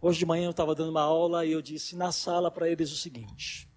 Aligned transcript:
Hoje 0.00 0.20
de 0.20 0.26
manhã 0.26 0.46
eu 0.46 0.52
estava 0.52 0.74
dando 0.74 0.90
uma 0.90 1.02
aula 1.02 1.44
e 1.44 1.50
eu 1.50 1.60
disse 1.60 1.96
na 1.96 2.12
sala 2.12 2.50
para 2.50 2.68
eles 2.68 2.92
o 2.92 2.96
seguinte: 2.96 3.68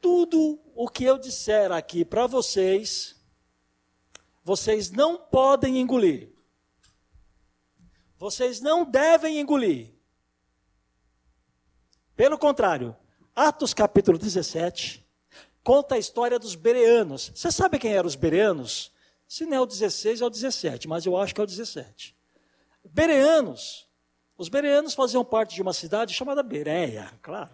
tudo 0.00 0.60
o 0.74 0.88
que 0.88 1.04
eu 1.04 1.18
disser 1.18 1.72
aqui 1.72 2.04
para 2.04 2.26
vocês, 2.26 3.16
vocês 4.44 4.90
não 4.90 5.18
podem 5.18 5.80
engolir. 5.80 6.32
Vocês 8.16 8.60
não 8.60 8.84
devem 8.84 9.40
engolir. 9.40 9.92
Pelo 12.14 12.38
contrário, 12.38 12.94
Atos 13.34 13.72
capítulo 13.74 14.18
17 14.18 15.04
conta 15.64 15.96
a 15.96 15.98
história 15.98 16.38
dos 16.38 16.54
bereanos. 16.54 17.32
Você 17.34 17.50
sabe 17.50 17.78
quem 17.78 17.92
eram 17.92 18.06
os 18.06 18.14
bereanos? 18.14 18.92
Se 19.26 19.46
não 19.46 19.56
é 19.56 19.60
o 19.60 19.66
16, 19.66 20.20
é 20.20 20.26
o 20.26 20.30
17, 20.30 20.86
mas 20.86 21.06
eu 21.06 21.16
acho 21.16 21.34
que 21.34 21.40
é 21.40 21.44
o 21.44 21.46
17. 21.46 22.19
Bereanos. 22.84 23.88
Os 24.40 24.48
bereanos 24.48 24.94
faziam 24.94 25.22
parte 25.22 25.54
de 25.54 25.60
uma 25.60 25.74
cidade 25.74 26.14
chamada 26.14 26.42
Bereia, 26.42 27.12
claro. 27.20 27.50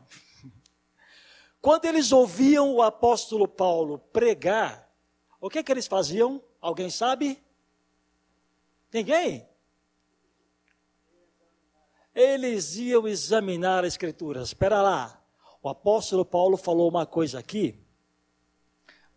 Quando 1.60 1.84
eles 1.84 2.12
ouviam 2.12 2.72
o 2.72 2.80
apóstolo 2.80 3.48
Paulo 3.48 3.98
pregar, 3.98 4.88
o 5.40 5.50
que, 5.50 5.64
que 5.64 5.72
eles 5.72 5.88
faziam? 5.88 6.40
Alguém 6.60 6.88
sabe? 6.88 7.42
Ninguém? 8.92 9.48
Eles 12.14 12.76
iam 12.76 13.08
examinar 13.08 13.84
as 13.84 13.94
escrituras. 13.94 14.48
Espera 14.48 14.80
lá, 14.80 15.20
o 15.60 15.68
apóstolo 15.68 16.24
Paulo 16.24 16.56
falou 16.56 16.88
uma 16.88 17.04
coisa 17.04 17.40
aqui. 17.40 17.84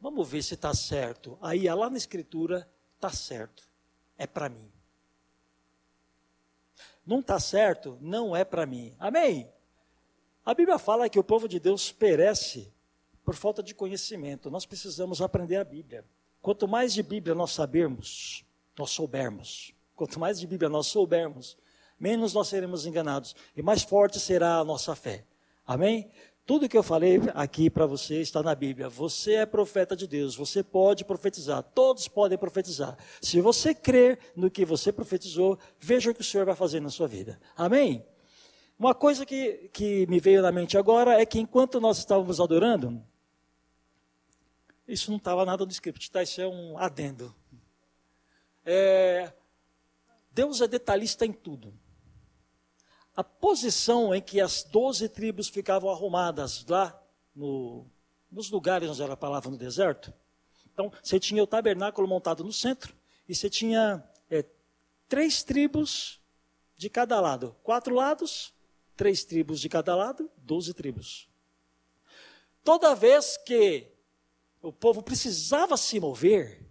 Vamos 0.02 0.28
ver 0.28 0.42
se 0.42 0.55
está 0.55 0.73
certo. 0.73 1.38
Aí, 1.39 1.70
lá 1.70 1.88
na 1.88 1.98
escritura, 1.98 2.67
está 2.95 3.11
certo. 3.11 3.70
É 4.17 4.26
para 4.26 4.50
mim 4.50 4.78
não 7.05 7.19
está 7.19 7.39
certo, 7.39 7.97
não 8.02 8.36
é 8.36 8.44
para 8.44 8.66
mim. 8.66 8.95
Amém? 9.00 9.52
A 10.45 10.53
Bíblia 10.53 10.80
fala 10.80 11.09
que 11.09 11.19
o 11.19 11.23
povo 11.23 11.47
de 11.47 11.59
Deus 11.59 11.92
perece 11.92 12.72
por 13.23 13.36
falta 13.36 13.61
de 13.61 13.75
conhecimento. 13.75 14.50
Nós 14.50 14.66
precisamos 14.66 15.22
aprender 15.22 15.58
a 15.58 15.64
Bíblia. 15.64 16.03
Quanto 16.42 16.67
mais 16.67 16.94
de 16.94 17.03
Bíblia 17.03 17.36
nós 17.36 17.52
sabermos, 17.52 18.45
nós 18.77 18.92
soubermos. 18.92 19.73
Quanto 19.95 20.20
mais 20.20 20.39
de 20.39 20.47
Bíblia 20.47 20.70
nós 20.70 20.88
soubermos, 20.88 21.58
menos 22.00 22.33
nós 22.33 22.47
seremos 22.47 22.86
enganados 22.86 23.36
e 23.55 23.61
mais 23.61 23.83
forte 23.83 24.20
será 24.20 24.58
a 24.58 24.64
nossa 24.64 24.95
fé. 24.95 25.25
Amém? 25.67 26.09
Tudo 26.50 26.67
que 26.67 26.75
eu 26.75 26.81
falei 26.81 27.19
aqui 27.36 27.69
para 27.69 27.86
você 27.86 28.22
está 28.22 28.42
na 28.42 28.55
Bíblia. 28.55 28.89
Você 28.89 29.33
é 29.36 29.45
profeta 29.45 29.95
de 29.95 30.08
Deus, 30.08 30.36
você 30.36 30.64
pode 30.64 31.05
profetizar, 31.05 31.61
todos 31.61 32.08
podem 32.08 32.39
profetizar. 32.39 32.97
Se 33.22 33.39
você 33.39 33.72
crer 33.72 34.17
no 34.36 34.50
que 34.50 34.66
você 34.66 34.92
profetizou, 34.92 35.59
veja 35.77 36.09
o 36.09 36.14
que 36.16 36.22
o 36.22 36.23
Senhor 36.23 36.47
vai 36.47 36.55
fazer 36.55 36.80
na 36.80 36.89
sua 36.89 37.08
vida. 37.08 37.39
Amém? 37.55 38.03
Uma 38.80 38.95
coisa 38.95 39.27
que, 39.27 39.70
que 39.72 40.08
me 40.08 40.20
veio 40.20 40.42
na 40.42 40.52
mente 40.52 40.75
agora 40.75 41.22
é 41.22 41.23
que 41.23 41.39
enquanto 41.39 41.80
nós 41.80 42.00
estávamos 42.00 42.42
adorando, 42.42 43.00
isso 44.88 45.11
não 45.11 45.20
estava 45.20 45.45
nada 45.45 45.64
no 45.64 45.71
script, 45.71 46.10
tá? 46.10 46.23
Isso 46.23 46.42
é 46.42 46.48
um 46.48 46.80
adendo. 46.80 47.31
É, 48.66 49.31
Deus 50.31 50.61
é 50.61 50.67
detalhista 50.67 51.27
em 51.27 51.31
tudo 51.31 51.79
a 53.19 53.23
posição 53.23 54.15
em 54.15 54.21
que 54.21 54.39
as 54.39 54.63
doze 54.63 55.09
tribos 55.09 55.49
ficavam 55.49 55.89
arrumadas 55.89 56.65
lá 56.65 56.97
no, 57.35 57.85
nos 58.31 58.49
lugares 58.49 58.89
onde 58.89 59.03
era 59.03 59.11
a 59.11 59.17
palavra 59.17 59.52
no 59.52 59.57
deserto. 59.57 60.13
Então, 60.71 60.89
você 61.03 61.19
tinha 61.19 61.43
o 61.43 61.47
tabernáculo 61.47 62.07
montado 62.07 62.45
no 62.45 62.53
centro 62.53 62.95
e 63.27 63.35
você 63.35 63.49
tinha 63.49 64.02
é, 64.30 64.45
três 65.09 65.43
tribos 65.43 66.21
de 66.77 66.89
cada 66.89 67.19
lado. 67.19 67.53
Quatro 67.61 67.93
lados, 67.93 68.53
três 68.95 69.25
tribos 69.25 69.59
de 69.59 69.67
cada 69.67 69.93
lado, 69.97 70.31
doze 70.37 70.73
tribos. 70.73 71.27
Toda 72.63 72.95
vez 72.95 73.36
que 73.36 73.91
o 74.61 74.71
povo 74.71 75.03
precisava 75.03 75.75
se 75.75 75.99
mover, 75.99 76.65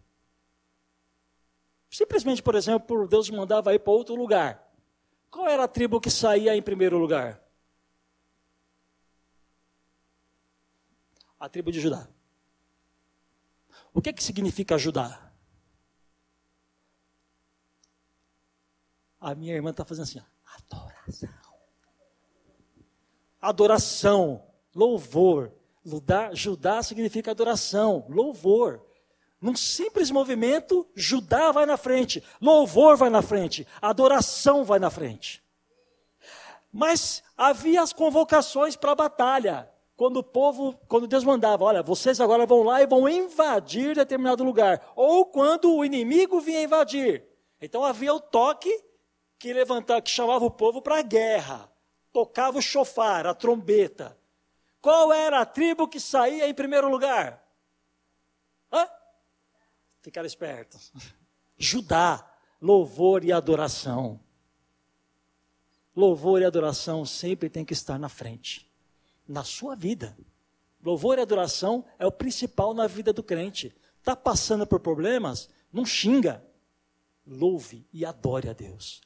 simplesmente, 1.91 2.43
por 2.43 2.55
exemplo, 2.55 3.07
Deus 3.07 3.29
mandava 3.29 3.75
ir 3.75 3.81
para 3.81 3.93
outro 3.93 4.15
lugar. 4.15 4.67
Qual 5.31 5.47
era 5.49 5.65
a 5.65 5.69
tribo 5.69 6.01
que 6.01 6.11
saía 6.11 6.57
em 6.57 6.63
primeiro 6.63 6.99
lugar? 6.99 7.43
A 11.39 11.49
tribo 11.49 11.71
de 11.71 11.81
Judá. 11.81 12.09
O 13.93 14.03
que, 14.03 14.13
que 14.13 14.23
significa 14.23 14.79
Judá? 14.79 15.33
A 19.21 19.35
minha 19.35 19.55
irmã 19.55 19.71
está 19.71 19.85
fazendo 19.85 20.05
assim: 20.05 20.21
adoração. 20.45 21.29
Adoração, 23.41 24.47
louvor. 24.75 25.53
Judá, 25.85 26.35
Judá 26.35 26.83
significa 26.83 27.31
adoração, 27.31 28.07
louvor. 28.09 28.88
Num 29.41 29.55
simples 29.55 30.11
movimento, 30.11 30.87
Judá 30.95 31.53
vai 31.53 31.65
na 31.65 31.77
frente, 31.77 32.23
louvor 32.41 32.97
vai 32.97 33.09
na 33.09 33.23
frente, 33.23 33.67
adoração 33.81 34.65
vai 34.65 34.81
na 34.81 34.91
frente. 34.91 35.43
Mas 36.73 37.23
havia 37.37 37.83
as 37.83 37.93
convocações 37.93 38.77
para 38.77 38.93
a 38.93 38.97
batalha. 38.97 39.71
Quando 39.97 40.19
o 40.19 40.23
povo, 40.23 40.79
quando 40.87 41.09
Deus 41.09 41.25
mandava, 41.25 41.65
olha, 41.65 41.83
vocês 41.83 42.21
agora 42.21 42.47
vão 42.47 42.63
lá 42.63 42.83
e 42.83 42.87
vão 42.87 43.09
invadir 43.09 43.97
determinado 43.97 44.45
lugar. 44.45 44.93
Ou 44.95 45.25
quando 45.25 45.75
o 45.75 45.85
inimigo 45.85 46.41
vinha 46.41 46.63
invadir. 46.63 47.25
Então 47.61 47.85
havia 47.85 48.15
o 48.15 48.21
toque 48.21 48.73
que 49.39 49.53
levantava, 49.53 50.03
que 50.03 50.11
chamava 50.11 50.45
o 50.45 50.51
povo 50.51 50.83
para 50.83 50.99
a 50.99 51.03
guerra. 51.03 51.71
Tocava 52.13 52.59
o 52.59 52.63
chofar, 52.63 53.27
a 53.27 53.35
trombeta. 53.35 54.17
Qual 54.81 55.13
era 55.13 55.41
a 55.41 55.47
tribo 55.47 55.89
que 55.89 55.99
saía 55.99 56.49
em 56.49 56.55
primeiro 56.55 56.89
lugar? 56.89 57.43
Ficar 60.01 60.25
esperto. 60.25 60.79
Judá, 61.57 62.25
louvor 62.61 63.25
e 63.25 63.33
adoração. 63.33 64.21
Louvor 65.95 66.41
e 66.41 66.45
adoração 66.45 67.05
sempre 67.05 67.51
tem 67.51 67.65
que 67.65 67.73
estar 67.73 67.99
na 67.99 68.09
frente. 68.09 68.71
Na 69.27 69.43
sua 69.43 69.75
vida. 69.75 70.17
Louvor 70.85 71.19
e 71.19 71.23
adoração 71.23 71.85
é 71.99 72.07
o 72.07 72.13
principal 72.13 72.73
na 72.73 72.87
vida 72.87 73.13
do 73.13 73.23
crente. 73.23 73.75
Está 73.99 74.15
passando 74.15 74.67
por 74.67 74.81
problemas? 74.81 75.49
Não 75.73 75.85
xinga. 75.85 76.45
Louve 77.27 77.87
e 77.93 78.05
adore 78.05 78.49
a 78.49 78.53
Deus. 78.53 79.03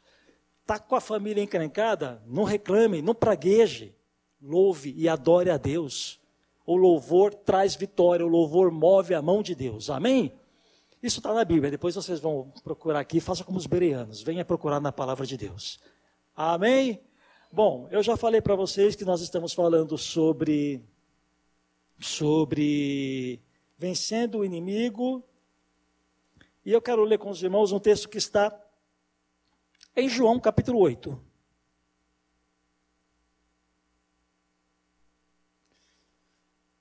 Está 0.60 0.78
com 0.78 0.94
a 0.94 1.00
família 1.00 1.42
encrencada? 1.42 2.22
Não 2.26 2.44
reclame, 2.44 3.02
não 3.02 3.14
pragueje. 3.14 3.96
Louve 4.40 4.94
e 4.96 5.08
adore 5.08 5.50
a 5.50 5.56
Deus. 5.56 6.20
O 6.64 6.76
louvor 6.76 7.34
traz 7.34 7.74
vitória, 7.74 8.24
o 8.24 8.28
louvor 8.28 8.70
move 8.70 9.14
a 9.14 9.22
mão 9.22 9.42
de 9.42 9.54
Deus. 9.54 9.90
Amém? 9.90 10.32
Isso 11.02 11.18
está 11.18 11.34
na 11.34 11.44
Bíblia. 11.44 11.70
Depois 11.70 11.94
vocês 11.96 12.20
vão 12.20 12.52
procurar 12.62 13.00
aqui. 13.00 13.20
Faça 13.20 13.42
como 13.42 13.58
os 13.58 13.66
bereanos. 13.66 14.22
Venha 14.22 14.44
procurar 14.44 14.80
na 14.80 14.92
palavra 14.92 15.26
de 15.26 15.36
Deus. 15.36 15.80
Amém? 16.34 17.02
Bom, 17.50 17.88
eu 17.90 18.02
já 18.02 18.16
falei 18.16 18.40
para 18.40 18.54
vocês 18.54 18.94
que 18.94 19.04
nós 19.04 19.20
estamos 19.20 19.52
falando 19.52 19.98
sobre 19.98 20.82
sobre 21.98 23.42
vencendo 23.76 24.38
o 24.38 24.44
inimigo. 24.44 25.24
E 26.64 26.72
eu 26.72 26.80
quero 26.80 27.04
ler 27.04 27.18
com 27.18 27.30
os 27.30 27.42
irmãos 27.42 27.72
um 27.72 27.80
texto 27.80 28.08
que 28.08 28.18
está 28.18 28.56
em 29.96 30.08
João 30.08 30.38
capítulo 30.38 30.78
8. 30.78 31.20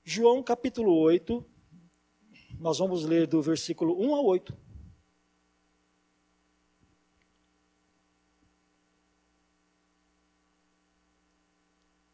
João 0.03 0.43
capítulo 0.43 0.93
8, 0.93 1.45
nós 2.61 2.77
vamos 2.77 3.03
ler 3.03 3.25
do 3.25 3.41
versículo 3.41 3.99
1 3.99 4.15
a 4.15 4.21
8. 4.21 4.57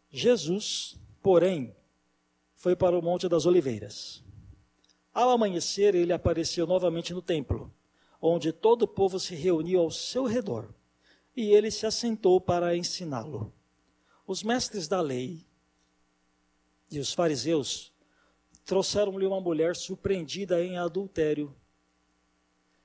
Jesus, 0.10 0.96
porém, 1.22 1.76
foi 2.56 2.78
para 2.78 2.98
o 2.98 3.02
Monte 3.02 3.28
das 3.28 3.46
Oliveiras. 3.46 4.24
Ao 5.14 5.30
amanhecer, 5.32 5.94
ele 5.94 6.14
apareceu 6.14 6.66
novamente 6.66 7.14
no 7.14 7.22
templo, 7.22 7.70
onde 8.22 8.54
todo 8.54 8.84
o 8.84 8.88
povo 8.88 9.20
se 9.20 9.36
reuniu 9.36 9.82
ao 9.82 9.92
seu 9.92 10.26
redor, 10.26 10.74
e 11.36 11.52
ele 11.52 11.70
se 11.70 11.86
assentou 11.86 12.40
para 12.40 12.76
ensiná-lo. 12.76 13.54
Os 14.26 14.44
mestres 14.44 14.88
da 14.88 15.02
lei 15.02 15.46
e 16.90 17.00
os 17.00 17.14
fariseus 17.14 17.92
trouxeram-lhe 18.68 19.26
uma 19.26 19.40
mulher 19.40 19.78
surpreendida 19.78 20.62
em 20.62 20.78
adultério. 20.78 21.56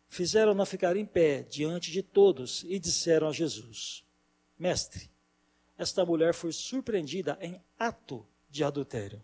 Fizeram-na 0.08 0.64
ficar 0.64 0.96
em 0.96 1.04
pé 1.04 1.42
diante 1.42 1.90
de 1.90 2.02
todos 2.04 2.64
e 2.68 2.78
disseram 2.78 3.28
a 3.28 3.32
Jesus: 3.32 4.04
Mestre, 4.56 5.10
esta 5.76 6.06
mulher 6.06 6.34
foi 6.34 6.52
surpreendida 6.52 7.36
em 7.42 7.60
ato 7.76 8.24
de 8.48 8.62
adultério. 8.62 9.20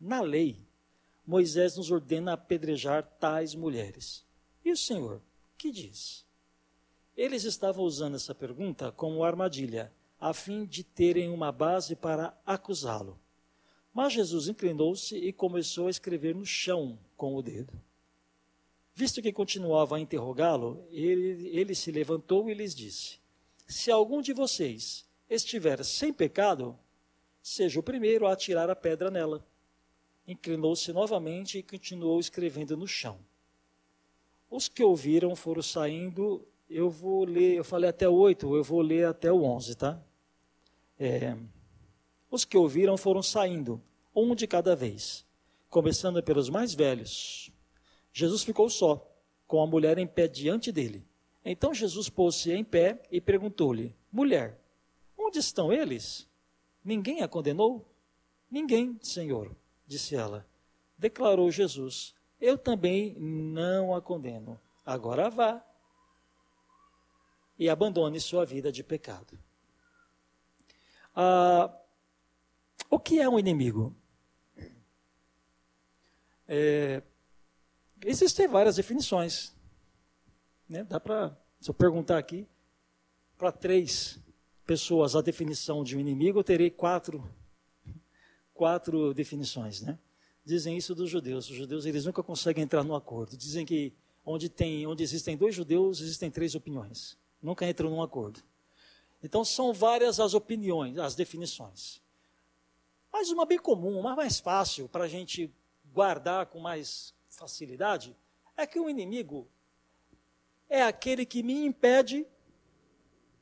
Na 0.00 0.20
lei, 0.20 0.58
Moisés 1.24 1.76
nos 1.76 1.92
ordena 1.92 2.32
apedrejar 2.32 3.04
tais 3.20 3.54
mulheres. 3.54 4.26
E 4.64 4.72
o 4.72 4.76
Senhor, 4.76 5.22
que 5.56 5.70
diz? 5.70 6.26
Eles 7.16 7.44
estavam 7.44 7.84
usando 7.84 8.16
essa 8.16 8.34
pergunta 8.34 8.90
como 8.90 9.22
armadilha, 9.22 9.92
a 10.20 10.34
fim 10.34 10.64
de 10.64 10.82
terem 10.82 11.30
uma 11.30 11.52
base 11.52 11.94
para 11.94 12.36
acusá-lo. 12.44 13.21
Mas 13.92 14.14
Jesus 14.14 14.48
inclinou-se 14.48 15.14
e 15.16 15.32
começou 15.32 15.86
a 15.86 15.90
escrever 15.90 16.34
no 16.34 16.46
chão 16.46 16.98
com 17.16 17.34
o 17.36 17.42
dedo. 17.42 17.72
Visto 18.94 19.22
que 19.22 19.32
continuava 19.32 19.96
a 19.96 20.00
interrogá-lo, 20.00 20.86
ele, 20.90 21.48
ele 21.48 21.74
se 21.74 21.90
levantou 21.90 22.48
e 22.48 22.54
lhes 22.54 22.74
disse: 22.74 23.18
Se 23.66 23.90
algum 23.90 24.20
de 24.22 24.32
vocês 24.32 25.06
estiver 25.28 25.82
sem 25.84 26.12
pecado, 26.12 26.78
seja 27.42 27.80
o 27.80 27.82
primeiro 27.82 28.26
a 28.26 28.32
atirar 28.32 28.70
a 28.70 28.76
pedra 28.76 29.10
nela. 29.10 29.44
Inclinou-se 30.26 30.92
novamente 30.92 31.58
e 31.58 31.62
continuou 31.62 32.20
escrevendo 32.20 32.76
no 32.76 32.86
chão. 32.86 33.18
Os 34.50 34.68
que 34.68 34.82
ouviram 34.82 35.34
foram 35.34 35.62
saindo. 35.62 36.46
Eu 36.68 36.88
vou 36.88 37.24
ler, 37.24 37.56
eu 37.56 37.64
falei 37.64 37.90
até 37.90 38.08
o 38.08 38.14
8, 38.14 38.56
eu 38.56 38.64
vou 38.64 38.80
ler 38.80 39.06
até 39.06 39.30
o 39.30 39.42
11, 39.42 39.74
tá? 39.74 40.02
É, 40.98 41.36
os 42.32 42.46
que 42.46 42.56
ouviram 42.56 42.96
foram 42.96 43.22
saindo, 43.22 43.80
um 44.16 44.34
de 44.34 44.46
cada 44.46 44.74
vez, 44.74 45.24
começando 45.68 46.22
pelos 46.22 46.48
mais 46.48 46.72
velhos. 46.72 47.52
Jesus 48.10 48.42
ficou 48.42 48.70
só, 48.70 49.06
com 49.46 49.62
a 49.62 49.66
mulher 49.66 49.98
em 49.98 50.06
pé 50.06 50.26
diante 50.26 50.72
dele. 50.72 51.06
Então 51.44 51.74
Jesus 51.74 52.08
pôs-se 52.08 52.50
em 52.50 52.64
pé 52.64 53.02
e 53.10 53.20
perguntou-lhe: 53.20 53.94
Mulher, 54.10 54.58
onde 55.16 55.38
estão 55.38 55.70
eles? 55.70 56.26
Ninguém 56.82 57.20
a 57.20 57.28
condenou? 57.28 57.86
Ninguém, 58.50 58.98
Senhor, 59.02 59.54
disse 59.86 60.16
ela. 60.16 60.46
Declarou 60.96 61.50
Jesus: 61.50 62.14
Eu 62.40 62.56
também 62.56 63.14
não 63.18 63.94
a 63.94 64.00
condeno. 64.00 64.58
Agora 64.86 65.28
vá 65.28 65.62
e 67.58 67.68
abandone 67.68 68.18
sua 68.18 68.46
vida 68.46 68.72
de 68.72 68.82
pecado. 68.82 69.38
Ah, 71.14 71.70
o 72.92 72.98
que 72.98 73.18
é 73.18 73.26
um 73.26 73.38
inimigo? 73.38 73.96
É, 76.46 77.02
existem 78.04 78.46
várias 78.46 78.76
definições. 78.76 79.54
Né? 80.68 80.84
Dá 80.84 81.00
para, 81.00 81.34
se 81.58 81.70
eu 81.70 81.74
perguntar 81.74 82.18
aqui, 82.18 82.46
para 83.38 83.50
três 83.50 84.20
pessoas 84.66 85.16
a 85.16 85.22
definição 85.22 85.82
de 85.82 85.96
um 85.96 86.00
inimigo, 86.00 86.38
eu 86.38 86.44
terei 86.44 86.70
quatro, 86.70 87.26
quatro 88.52 89.14
definições. 89.14 89.80
Né? 89.80 89.98
Dizem 90.44 90.76
isso 90.76 90.94
dos 90.94 91.08
judeus. 91.08 91.48
Os 91.48 91.56
judeus 91.56 91.86
eles 91.86 92.04
nunca 92.04 92.22
conseguem 92.22 92.62
entrar 92.62 92.84
no 92.84 92.94
acordo. 92.94 93.38
Dizem 93.38 93.64
que 93.64 93.90
onde, 94.22 94.50
tem, 94.50 94.86
onde 94.86 95.02
existem 95.02 95.34
dois 95.34 95.54
judeus, 95.54 96.02
existem 96.02 96.30
três 96.30 96.54
opiniões. 96.54 97.16
Nunca 97.40 97.66
entram 97.66 97.88
num 97.88 98.02
acordo. 98.02 98.40
Então 99.22 99.46
são 99.46 99.72
várias 99.72 100.20
as 100.20 100.34
opiniões, 100.34 100.98
as 100.98 101.14
definições. 101.14 102.02
Mas 103.12 103.30
uma 103.30 103.44
bem 103.44 103.58
comum, 103.58 103.98
uma 103.98 104.16
mais 104.16 104.40
fácil 104.40 104.88
para 104.88 105.04
a 105.04 105.08
gente 105.08 105.52
guardar 105.92 106.46
com 106.46 106.58
mais 106.58 107.14
facilidade, 107.28 108.16
é 108.56 108.66
que 108.66 108.80
o 108.80 108.88
inimigo 108.88 109.48
é 110.68 110.82
aquele 110.82 111.26
que 111.26 111.42
me 111.42 111.66
impede 111.66 112.26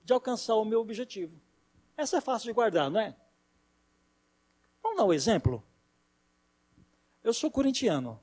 de 0.04 0.12
alcançar 0.12 0.56
o 0.56 0.64
meu 0.64 0.80
objetivo. 0.80 1.40
Essa 1.96 2.18
é 2.18 2.20
fácil 2.20 2.46
de 2.46 2.52
guardar, 2.52 2.90
não 2.90 3.00
é? 3.00 3.14
Vamos 4.82 4.98
dar 4.98 5.04
um 5.04 5.12
exemplo? 5.12 5.62
Eu 7.22 7.32
sou 7.32 7.50
corintiano. 7.50 8.20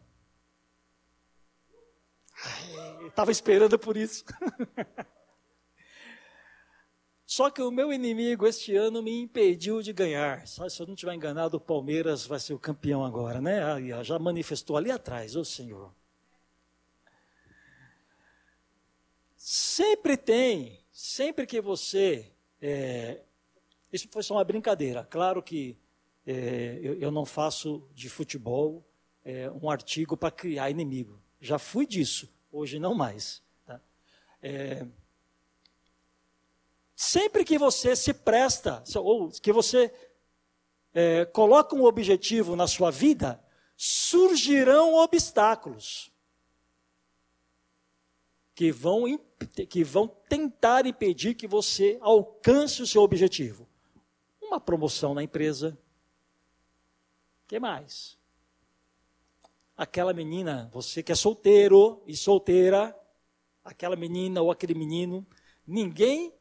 Estava 3.07 3.31
esperando 3.31 3.79
por 3.79 3.95
isso. 3.95 4.25
Só 7.27 7.49
que 7.49 7.61
o 7.61 7.69
meu 7.69 7.91
inimigo 7.91 8.47
este 8.47 8.73
ano 8.73 9.03
me 9.03 9.11
impediu 9.19 9.81
de 9.81 9.91
ganhar. 9.91 10.47
Só 10.47 10.69
se 10.69 10.81
eu 10.81 10.87
não 10.87 10.93
estiver 10.93 11.13
enganado, 11.13 11.57
o 11.57 11.59
Palmeiras 11.59 12.25
vai 12.25 12.39
ser 12.39 12.53
o 12.53 12.59
campeão 12.59 13.03
agora, 13.03 13.41
né? 13.41 13.61
Já 14.01 14.17
manifestou 14.17 14.77
ali 14.77 14.89
atrás, 14.89 15.35
ô 15.35 15.43
Senhor. 15.43 15.93
Sempre 19.35 20.15
tem, 20.15 20.79
sempre 20.89 21.45
que 21.45 21.59
você. 21.59 22.31
É, 22.61 23.19
isso 23.91 24.07
foi 24.09 24.23
só 24.23 24.35
uma 24.35 24.43
brincadeira. 24.45 25.03
Claro 25.03 25.43
que 25.43 25.77
é, 26.25 26.79
eu, 26.81 26.93
eu, 26.97 27.11
não 27.11 27.25
faço 27.25 27.85
de 27.93 28.07
futebol 28.07 28.87
é, 29.25 29.51
um 29.51 29.69
artigo 29.69 30.15
para 30.15 30.31
criar 30.31 30.69
inimigo. 30.69 31.21
Já 31.41 31.59
fui 31.59 31.85
disso, 31.85 32.33
hoje 32.49 32.79
não 32.79 32.95
mais. 32.95 33.43
Tá? 33.65 33.81
É, 34.41 34.87
Sempre 36.99 37.45
que 37.45 37.59
você 37.59 37.95
se 37.95 38.11
presta, 38.11 38.83
ou 38.95 39.29
que 39.29 39.53
você 39.53 39.93
é, 40.91 41.25
coloca 41.25 41.75
um 41.75 41.83
objetivo 41.83 42.55
na 42.55 42.65
sua 42.65 42.89
vida, 42.89 43.39
surgirão 43.75 44.95
obstáculos 44.95 46.11
que 48.55 48.71
vão, 48.71 49.03
que 49.69 49.83
vão 49.83 50.07
tentar 50.07 50.87
impedir 50.87 51.35
que 51.35 51.45
você 51.45 51.99
alcance 52.01 52.81
o 52.81 52.87
seu 52.87 53.03
objetivo. 53.03 53.69
Uma 54.41 54.59
promoção 54.59 55.13
na 55.13 55.21
empresa. 55.21 55.77
O 57.43 57.47
que 57.47 57.59
mais? 57.59 58.17
Aquela 59.77 60.13
menina, 60.13 60.67
você 60.73 61.03
que 61.03 61.11
é 61.11 61.15
solteiro 61.15 62.01
e 62.07 62.17
solteira, 62.17 62.99
aquela 63.63 63.95
menina 63.95 64.41
ou 64.41 64.49
aquele 64.49 64.73
menino, 64.73 65.23
ninguém 65.63 66.33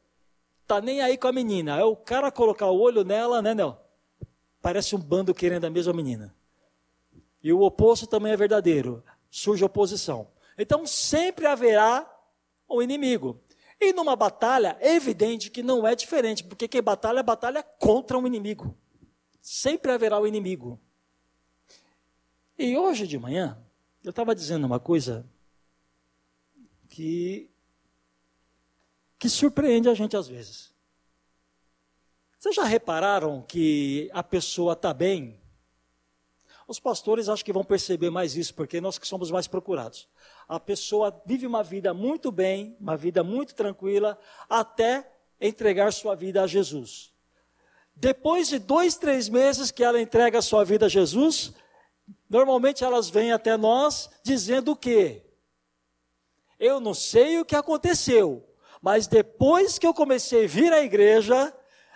tá 0.67 0.81
nem 0.81 1.01
aí 1.01 1.17
com 1.17 1.29
a 1.29 1.33
menina. 1.33 1.79
É 1.79 1.85
o 1.85 1.97
cara 1.97 2.31
colocar 2.31 2.67
o 2.67 2.79
olho 2.79 3.05
nela, 3.05 3.41
né, 3.41 3.55
não? 3.55 3.79
Parece 4.61 4.97
um 4.97 4.99
bando 4.99 5.35
querendo 5.35 5.65
a 5.65 5.71
mesma 5.71 5.93
menina. 5.93 6.35
E 7.43 7.53
o 7.53 7.63
oposto 7.63 8.07
também 8.07 8.33
é 8.33 8.37
verdadeiro. 8.37 9.03
Surge 9.31 9.65
oposição. 9.65 10.29
Então 10.59 10.87
sempre 10.87 11.47
haverá 11.47 12.11
um 12.69 12.83
inimigo. 12.83 13.41
E 13.81 13.93
numa 13.93 14.17
batalha, 14.17 14.77
é 14.81 14.95
evidente 14.95 15.51
que 15.51 15.63
não 15.63 15.87
é 15.87 15.95
diferente, 15.95 16.43
porque 16.43 16.67
quem 16.67 16.83
batalha, 16.83 17.23
batalha 17.23 17.63
contra 17.63 18.19
um 18.19 18.27
inimigo. 18.27 18.77
Sempre 19.41 19.93
haverá 19.93 20.19
o 20.19 20.23
um 20.23 20.27
inimigo. 20.27 20.81
E 22.59 22.77
hoje 22.77 23.07
de 23.07 23.19
manhã, 23.19 23.63
eu 24.03 24.11
estava 24.11 24.35
dizendo 24.35 24.67
uma 24.67 24.81
coisa 24.81 25.27
que 26.89 27.51
que 29.19 29.29
surpreende 29.29 29.89
a 29.89 29.95
gente 29.95 30.17
às 30.17 30.29
vezes. 30.29 30.75
Vocês 32.39 32.55
já 32.55 32.65
repararam 32.65 33.43
que 33.43 34.11
a 34.13 34.23
pessoa 34.23 34.75
está 34.75 34.93
bem? 34.93 35.41
Os 36.69 36.81
pastores 36.81 37.29
acho 37.29 37.45
que 37.45 37.53
vão 37.53 37.65
perceber 37.65 38.11
mais 38.11 38.37
isso, 38.37 38.55
porque 38.55 38.81
nós 38.81 38.99
que 38.99 39.07
somos 39.07 39.31
mais 39.31 39.47
procurados. 39.47 40.09
A 40.49 40.61
pessoa 40.61 41.23
vive 41.25 41.47
uma 41.47 41.63
vida 41.63 41.95
muito 41.95 42.31
bem, 42.31 42.77
uma 42.81 42.97
vida 42.97 43.23
muito 43.23 43.55
tranquila, 43.55 44.19
até 44.49 45.11
entregar 45.41 45.93
sua 45.93 46.15
vida 46.15 46.43
a 46.43 46.47
Jesus. 46.47 47.13
Depois 47.95 48.49
de 48.49 48.59
dois, 48.59 48.97
três 48.97 49.29
meses 49.29 49.71
que 49.71 49.83
ela 49.83 50.01
entrega 50.01 50.43
sua 50.43 50.65
vida 50.65 50.87
a 50.87 50.89
Jesus, 50.89 51.53
normalmente 52.29 52.85
elas 52.85 53.09
vêm 53.09 53.33
até 53.33 53.57
nós 53.57 54.11
dizendo 54.23 54.73
o 54.73 54.77
quê? 54.77 55.23
Eu 56.59 56.79
não 56.79 56.95
sei 56.95 57.41
o 57.41 57.45
que 57.45 57.57
aconteceu, 57.57 58.46
mas 58.87 59.09
depois 59.09 59.81
que 59.81 59.87
eu 59.89 59.93
comecei 59.93 60.45
a 60.45 60.47
vir 60.47 60.73
à 60.73 60.81
igreja, 60.81 61.53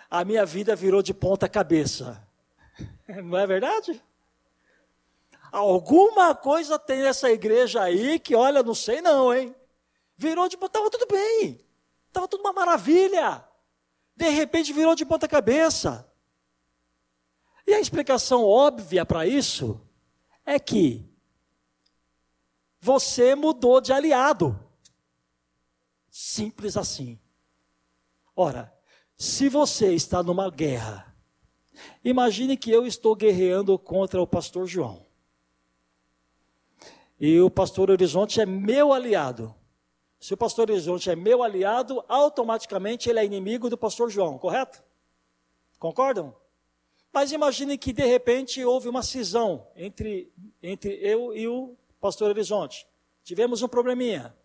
a 0.09 0.25
minha 0.25 0.45
vida 0.45 0.75
virou 0.75 1.01
de 1.01 1.13
ponta 1.13 1.47
cabeça. 1.47 2.21
Não 3.23 3.37
é 3.37 3.47
verdade? 3.47 4.03
Alguma 5.53 6.35
coisa 6.35 6.77
tem 6.77 7.01
nessa 7.01 7.31
igreja 7.31 7.81
aí 7.81 8.19
que, 8.19 8.35
olha, 8.35 8.61
não 8.61 8.75
sei 8.75 9.01
não, 9.01 9.33
hein? 9.33 9.55
Virou 10.17 10.49
de 10.49 10.57
ponta, 10.57 10.79
estava 10.79 10.89
tudo 10.89 11.07
bem. 11.09 11.65
Estava 12.09 12.27
tudo 12.27 12.41
uma 12.41 12.51
maravilha. 12.51 13.41
De 14.13 14.27
repente 14.27 14.73
virou 14.73 14.93
de 14.93 15.05
ponta 15.05 15.29
cabeça. 15.29 16.05
E 17.65 17.73
a 17.73 17.79
explicação 17.79 18.43
óbvia 18.43 19.05
para 19.05 19.25
isso 19.25 19.79
é 20.45 20.59
que 20.59 21.09
você 22.81 23.33
mudou 23.33 23.79
de 23.79 23.93
aliado. 23.93 24.70
Simples 26.11 26.77
assim. 26.77 27.19
Ora, 28.35 28.71
se 29.17 29.49
você 29.49 29.93
está 29.95 30.21
numa 30.21 30.51
guerra 30.51 31.11
Imagine 32.03 32.57
que 32.57 32.71
eu 32.71 32.85
estou 32.85 33.15
guerreando 33.15 33.77
contra 33.77 34.21
o 34.21 34.27
pastor 34.27 34.67
João. 34.67 35.05
E 37.19 37.39
o 37.39 37.49
pastor 37.49 37.91
Horizonte 37.91 38.41
é 38.41 38.45
meu 38.45 38.91
aliado. 38.91 39.53
Se 40.19 40.33
o 40.33 40.37
pastor 40.37 40.69
Horizonte 40.69 41.09
é 41.09 41.15
meu 41.15 41.43
aliado, 41.43 42.03
automaticamente 42.07 43.09
ele 43.09 43.19
é 43.19 43.25
inimigo 43.25 43.69
do 43.69 43.77
pastor 43.77 44.09
João, 44.09 44.37
correto? 44.37 44.83
Concordam? 45.79 46.35
Mas 47.13 47.31
imagine 47.31 47.77
que 47.77 47.91
de 47.91 48.05
repente 48.05 48.63
houve 48.63 48.87
uma 48.87 49.03
cisão 49.03 49.67
entre, 49.75 50.31
entre 50.61 50.93
eu 51.01 51.35
e 51.35 51.47
o 51.47 51.75
pastor 51.99 52.29
Horizonte. 52.29 52.87
Tivemos 53.23 53.61
um 53.61 53.67
probleminha. 53.67 54.35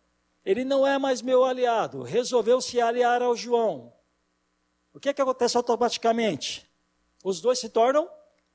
Ele 0.46 0.64
não 0.64 0.86
é 0.86 0.96
mais 0.96 1.20
meu 1.20 1.44
aliado, 1.44 2.04
resolveu 2.04 2.60
se 2.60 2.80
aliar 2.80 3.20
ao 3.20 3.34
João. 3.34 3.92
O 4.94 5.00
que, 5.00 5.08
é 5.08 5.12
que 5.12 5.20
acontece 5.20 5.56
automaticamente? 5.56 6.64
Os 7.24 7.40
dois 7.40 7.58
se 7.58 7.68
tornam 7.68 8.08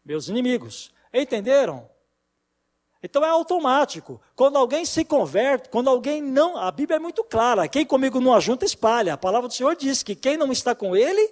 meus 0.03 0.29
inimigos. 0.29 0.93
Entenderam? 1.13 1.89
Então 3.03 3.25
é 3.25 3.27
automático. 3.27 4.21
Quando 4.37 4.57
alguém 4.57 4.85
se 4.85 5.03
converte, 5.03 5.67
quando 5.67 5.89
alguém 5.89 6.21
não. 6.21 6.55
A 6.55 6.71
Bíblia 6.71 6.95
é 6.95 6.99
muito 6.99 7.25
clara: 7.25 7.67
quem 7.67 7.85
comigo 7.85 8.21
não 8.21 8.33
ajunta, 8.33 8.63
espalha. 8.63 9.13
A 9.13 9.17
palavra 9.17 9.49
do 9.49 9.53
Senhor 9.53 9.75
diz 9.75 10.01
que 10.01 10.15
quem 10.15 10.37
não 10.37 10.49
está 10.49 10.73
com 10.73 10.95
ele 10.95 11.29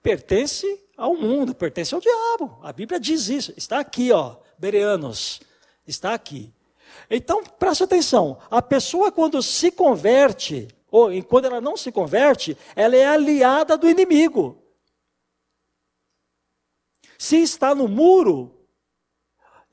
pertence 0.00 0.80
ao 0.96 1.16
mundo, 1.16 1.52
pertence 1.52 1.92
ao 1.92 2.00
diabo. 2.00 2.60
A 2.62 2.72
Bíblia 2.72 3.00
diz 3.00 3.28
isso. 3.28 3.52
Está 3.56 3.80
aqui, 3.80 4.12
ó, 4.12 4.36
Bereanos. 4.56 5.40
Está 5.84 6.14
aqui. 6.14 6.54
Então, 7.10 7.42
preste 7.44 7.84
atenção. 7.84 8.38
A 8.50 8.62
pessoa, 8.62 9.12
quando 9.12 9.42
se 9.42 9.70
converte, 9.70 10.68
ou 10.90 11.10
quando 11.24 11.46
ela 11.46 11.60
não 11.60 11.76
se 11.76 11.90
converte, 11.92 12.56
ela 12.74 12.96
é 12.96 13.06
aliada 13.06 13.76
do 13.76 13.88
inimigo. 13.88 14.62
Se 17.18 17.42
está 17.42 17.74
no 17.74 17.88
muro, 17.88 18.54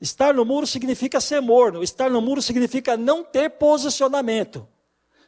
Estar 0.02 0.34
no 0.34 0.44
muro 0.44 0.66
significa 0.66 1.20
ser 1.20 1.40
morno, 1.40 1.80
estar 1.80 2.10
no 2.10 2.20
muro 2.20 2.42
significa 2.42 2.96
não 2.96 3.22
ter 3.22 3.50
posicionamento. 3.50 4.66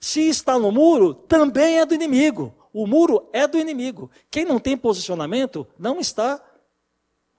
Se 0.00 0.28
está 0.28 0.58
no 0.58 0.72
muro, 0.72 1.14
também 1.14 1.78
é 1.78 1.86
do 1.86 1.94
inimigo. 1.94 2.52
O 2.72 2.84
muro 2.84 3.28
é 3.32 3.46
do 3.46 3.56
inimigo. 3.56 4.10
Quem 4.28 4.44
não 4.44 4.58
tem 4.58 4.76
posicionamento 4.76 5.64
não 5.78 6.00
está 6.00 6.44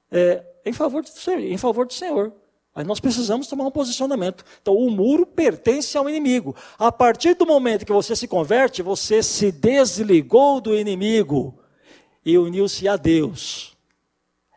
é, 0.10 0.46
em, 0.66 0.72
favor 0.72 1.04
do, 1.04 1.10
em 1.34 1.58
favor 1.58 1.86
do 1.86 1.92
Senhor. 1.92 2.34
Aí 2.76 2.84
nós 2.84 3.00
precisamos 3.00 3.48
tomar 3.48 3.66
um 3.66 3.72
posicionamento. 3.72 4.44
Então, 4.62 4.76
o 4.76 4.92
muro 4.92 5.26
pertence 5.26 5.98
ao 5.98 6.10
inimigo. 6.10 6.54
A 6.78 6.92
partir 6.92 7.34
do 7.34 7.46
momento 7.46 7.86
que 7.86 7.94
você 7.94 8.18
se 8.18 8.28
converte, 8.28 8.82
você 8.82 9.24
se 9.24 9.50
desligou 9.50 10.60
do 10.60 10.76
inimigo 10.76 11.58
e 12.26 12.38
uniu-se 12.38 12.86
a 12.86 12.98
Deus. 12.98 13.74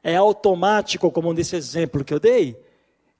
É 0.02 0.16
automático, 0.16 1.12
como 1.12 1.32
nesse 1.32 1.54
exemplo 1.54 2.04
que 2.04 2.12
eu 2.12 2.18
dei, 2.18 2.60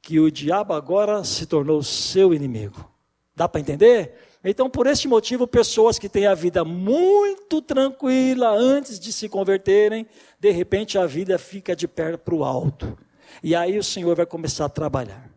que 0.03 0.19
o 0.19 0.33
diabo 0.33 0.75
agora 0.75 1.23
se 1.23 1.47
tornou 1.47 1.81
seu 1.81 2.35
inimigo. 2.35 2.91
Dá 3.37 3.49
para 3.49 3.61
entender? 3.61 4.15
Então, 4.43 4.69
por 4.69 4.89
este 4.89 5.07
motivo, 5.07 5.47
pessoas 5.47 5.97
que 5.97 6.09
têm 6.09 6.27
a 6.27 6.35
vida 6.35 6.65
muito 6.65 7.63
tranquila 7.63 8.51
antes 8.51 8.99
de 8.99 9.13
se 9.13 9.29
converterem, 9.29 10.07
de 10.41 10.51
repente 10.51 10.99
a 10.99 11.07
vida 11.07 11.39
fica 11.39 11.77
de 11.77 11.87
pé 11.87 12.17
para 12.17 12.35
o 12.35 12.43
alto. 12.43 12.99
E 13.43 13.55
aí 13.55 13.79
o 13.79 13.85
Senhor 13.85 14.17
vai 14.17 14.27
começar 14.27 14.65
a 14.65 14.69
trabalhar. 14.69 15.31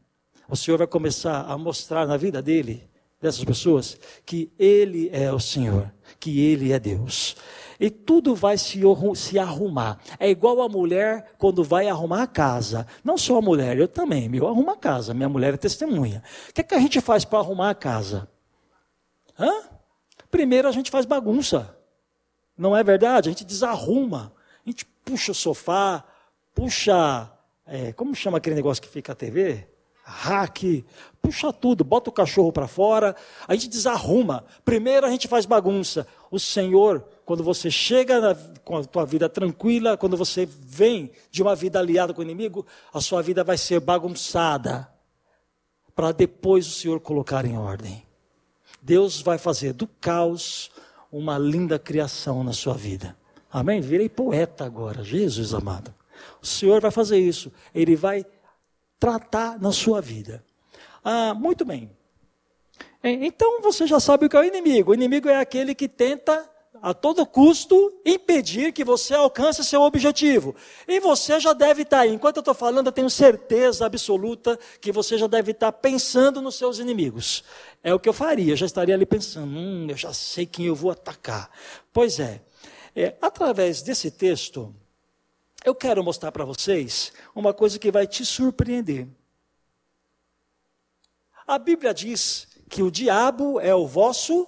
O 0.48 0.56
Senhor 0.56 0.78
vai 0.78 0.88
começar 0.88 1.44
a 1.44 1.58
mostrar 1.58 2.06
na 2.06 2.18
vida 2.18 2.42
dele, 2.42 2.90
dessas 3.22 3.44
pessoas, 3.44 3.98
que 4.26 4.52
Ele 4.60 5.10
é 5.14 5.32
o 5.32 5.40
Senhor, 5.40 5.94
que 6.20 6.42
Ele 6.42 6.72
é 6.74 6.80
Deus 6.80 7.36
e 7.82 7.90
tudo 7.90 8.36
vai 8.36 8.60
se, 8.60 8.80
se 9.16 9.40
arrumar. 9.40 10.00
É 10.20 10.30
igual 10.30 10.62
a 10.62 10.70
mulher 10.70 11.34
quando 11.40 11.64
vai 11.64 11.90
arrumar 11.90 12.22
a 12.22 12.28
casa. 12.28 12.86
Não 13.04 13.18
só 13.18 13.40
a 13.40 13.42
mulher, 13.42 13.76
eu 13.76 13.88
também, 13.88 14.30
eu 14.36 14.48
arrumo 14.48 14.70
a 14.70 14.78
casa, 14.78 15.16
minha 15.16 15.28
mulher 15.28 15.56
é 15.56 15.58
testemunha. 15.58 16.22
O 16.48 16.54
que, 16.54 16.62
é 16.62 16.64
que 16.64 16.76
a 16.76 16.80
gente 16.80 17.02
faz 17.02 17.26
para 17.26 17.40
arrumar 17.40 17.72
a 17.72 17.76
casa? 17.76 18.30
Hã? 19.38 19.64
Primeiro 20.30 20.68
a 20.68 20.72
gente 20.72 20.92
faz 20.92 21.08
bagunça. 21.08 21.76
Não 22.56 22.78
é 22.78 22.84
verdade? 22.84 23.30
A 23.30 23.32
gente 23.32 23.44
desarruma. 23.44 24.32
A 24.64 24.70
gente 24.70 24.86
puxa 25.04 25.32
o 25.32 25.36
sofá, 25.36 26.04
puxa. 26.54 27.32
É, 27.74 27.94
como 27.94 28.14
chama 28.14 28.38
aquele 28.38 28.56
negócio 28.56 28.84
que 28.84 28.90
fica 28.90 29.14
a 29.14 29.16
TV? 29.16 29.66
Hack, 30.04 30.84
puxa 31.22 31.54
tudo, 31.54 31.84
bota 31.84 32.10
o 32.10 32.14
cachorro 32.14 32.52
para 32.52 32.68
fora, 32.68 33.16
a 33.48 33.54
gente 33.54 33.70
desarruma. 33.70 34.44
Primeiro 34.66 35.08
a 35.08 35.10
gente 35.10 35.28
faz 35.28 35.46
bagunça. 35.46 36.06
O 36.30 36.40
Senhor 36.40 37.06
quando 37.32 37.46
você 37.46 37.72
chega 37.72 38.20
na, 38.20 38.36
com 38.66 38.76
a 38.76 38.84
tua 38.84 39.06
vida 39.06 39.30
tranquila, 39.30 39.96
quando 39.96 40.18
você 40.18 40.46
vem 40.46 41.10
de 41.32 41.42
uma 41.42 41.56
vida 41.56 41.80
aliada 41.80 42.14
com 42.14 42.20
o 42.20 42.24
inimigo, 42.26 42.66
a 42.94 43.00
sua 43.00 43.22
vida 43.22 43.42
vai 43.42 43.58
ser 43.58 43.80
bagunçada, 43.80 44.86
para 45.96 46.12
depois 46.12 46.68
o 46.68 46.72
Senhor 46.72 47.00
colocar 47.00 47.46
em 47.46 47.58
ordem. 47.58 48.04
Deus 48.82 49.22
vai 49.22 49.38
fazer 49.38 49.72
do 49.72 49.88
caos 49.88 50.70
uma 51.10 51.38
linda 51.38 51.80
criação 51.80 52.44
na 52.44 52.52
sua 52.52 52.74
vida. 52.74 53.16
Amém? 53.50 53.80
Virei 53.80 54.10
poeta 54.10 54.66
agora, 54.66 55.02
Jesus 55.02 55.54
amado. 55.54 55.94
O 56.42 56.46
Senhor 56.46 56.82
vai 56.82 56.92
fazer 56.92 57.20
isso. 57.20 57.52
Ele 57.74 57.96
vai 57.96 58.26
tratar 59.00 59.60
na 59.60 59.72
sua 59.72 60.02
vida. 60.02 60.44
Ah, 61.04 61.34
muito 61.34 61.66
bem. 61.66 61.90
Então 63.04 63.62
você 63.62 63.88
já 63.88 64.00
sabe 64.00 64.26
o 64.26 64.30
que 64.30 64.36
é 64.36 64.40
o 64.40 64.44
inimigo. 64.44 64.92
O 64.92 64.94
inimigo 64.94 65.28
é 65.28 65.38
aquele 65.38 65.74
que 65.74 65.88
tenta 65.88 66.48
a 66.82 66.94
todo 66.94 67.26
custo 67.26 67.94
impedir 68.04 68.72
que 68.72 68.84
você 68.84 69.14
alcance 69.14 69.64
seu 69.64 69.82
objetivo. 69.82 70.56
E 70.88 71.00
você 71.00 71.40
já 71.40 71.54
deve 71.54 71.84
estar, 71.84 72.08
enquanto 72.08 72.38
eu 72.38 72.42
estou 72.42 72.54
falando, 72.54 72.88
eu 72.88 72.92
tenho 72.92 73.10
certeza 73.10 73.86
absoluta 73.86 74.58
que 74.80 74.92
você 74.92 75.18
já 75.18 75.28
deve 75.28 75.52
estar 75.52 75.72
pensando 75.72 76.42
nos 76.42 76.56
seus 76.56 76.80
inimigos. 76.80 77.44
É 77.84 77.94
o 77.94 78.00
que 78.00 78.10
eu 78.10 78.14
faria, 78.14 78.56
já 78.56 78.66
estaria 78.66 78.96
ali 78.96 79.06
pensando, 79.06 79.48
hum, 79.48 79.88
eu 79.90 79.98
já 79.98 80.12
sei 80.12 80.46
quem 80.46 80.66
eu 80.66 80.76
vou 80.76 80.92
atacar. 80.92 81.50
Pois 81.94 82.20
é, 82.20 82.42
é 82.96 83.16
através 83.22 83.82
desse 83.82 84.10
texto, 84.10 84.74
eu 85.64 85.76
quero 85.76 86.04
mostrar 86.04 86.32
para 86.32 86.46
vocês 86.46 87.14
uma 87.36 87.54
coisa 87.54 87.78
que 87.78 87.92
vai 87.92 88.08
te 88.08 88.26
surpreender. 88.26 89.08
A 91.46 91.60
Bíblia 91.60 91.94
diz 91.94 92.48
que 92.70 92.82
o 92.82 92.90
diabo 92.90 93.60
é 93.60 93.76
o 93.76 93.86
vosso 93.86 94.48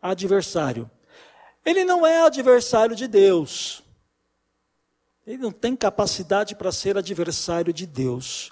adversário. 0.00 0.90
Ele 1.64 1.84
não 1.84 2.06
é 2.06 2.22
adversário 2.22 2.94
de 2.94 3.08
Deus. 3.08 3.82
Ele 5.26 5.38
não 5.38 5.50
tem 5.50 5.74
capacidade 5.74 6.54
para 6.54 6.70
ser 6.70 6.96
adversário 6.96 7.72
de 7.72 7.86
Deus. 7.86 8.50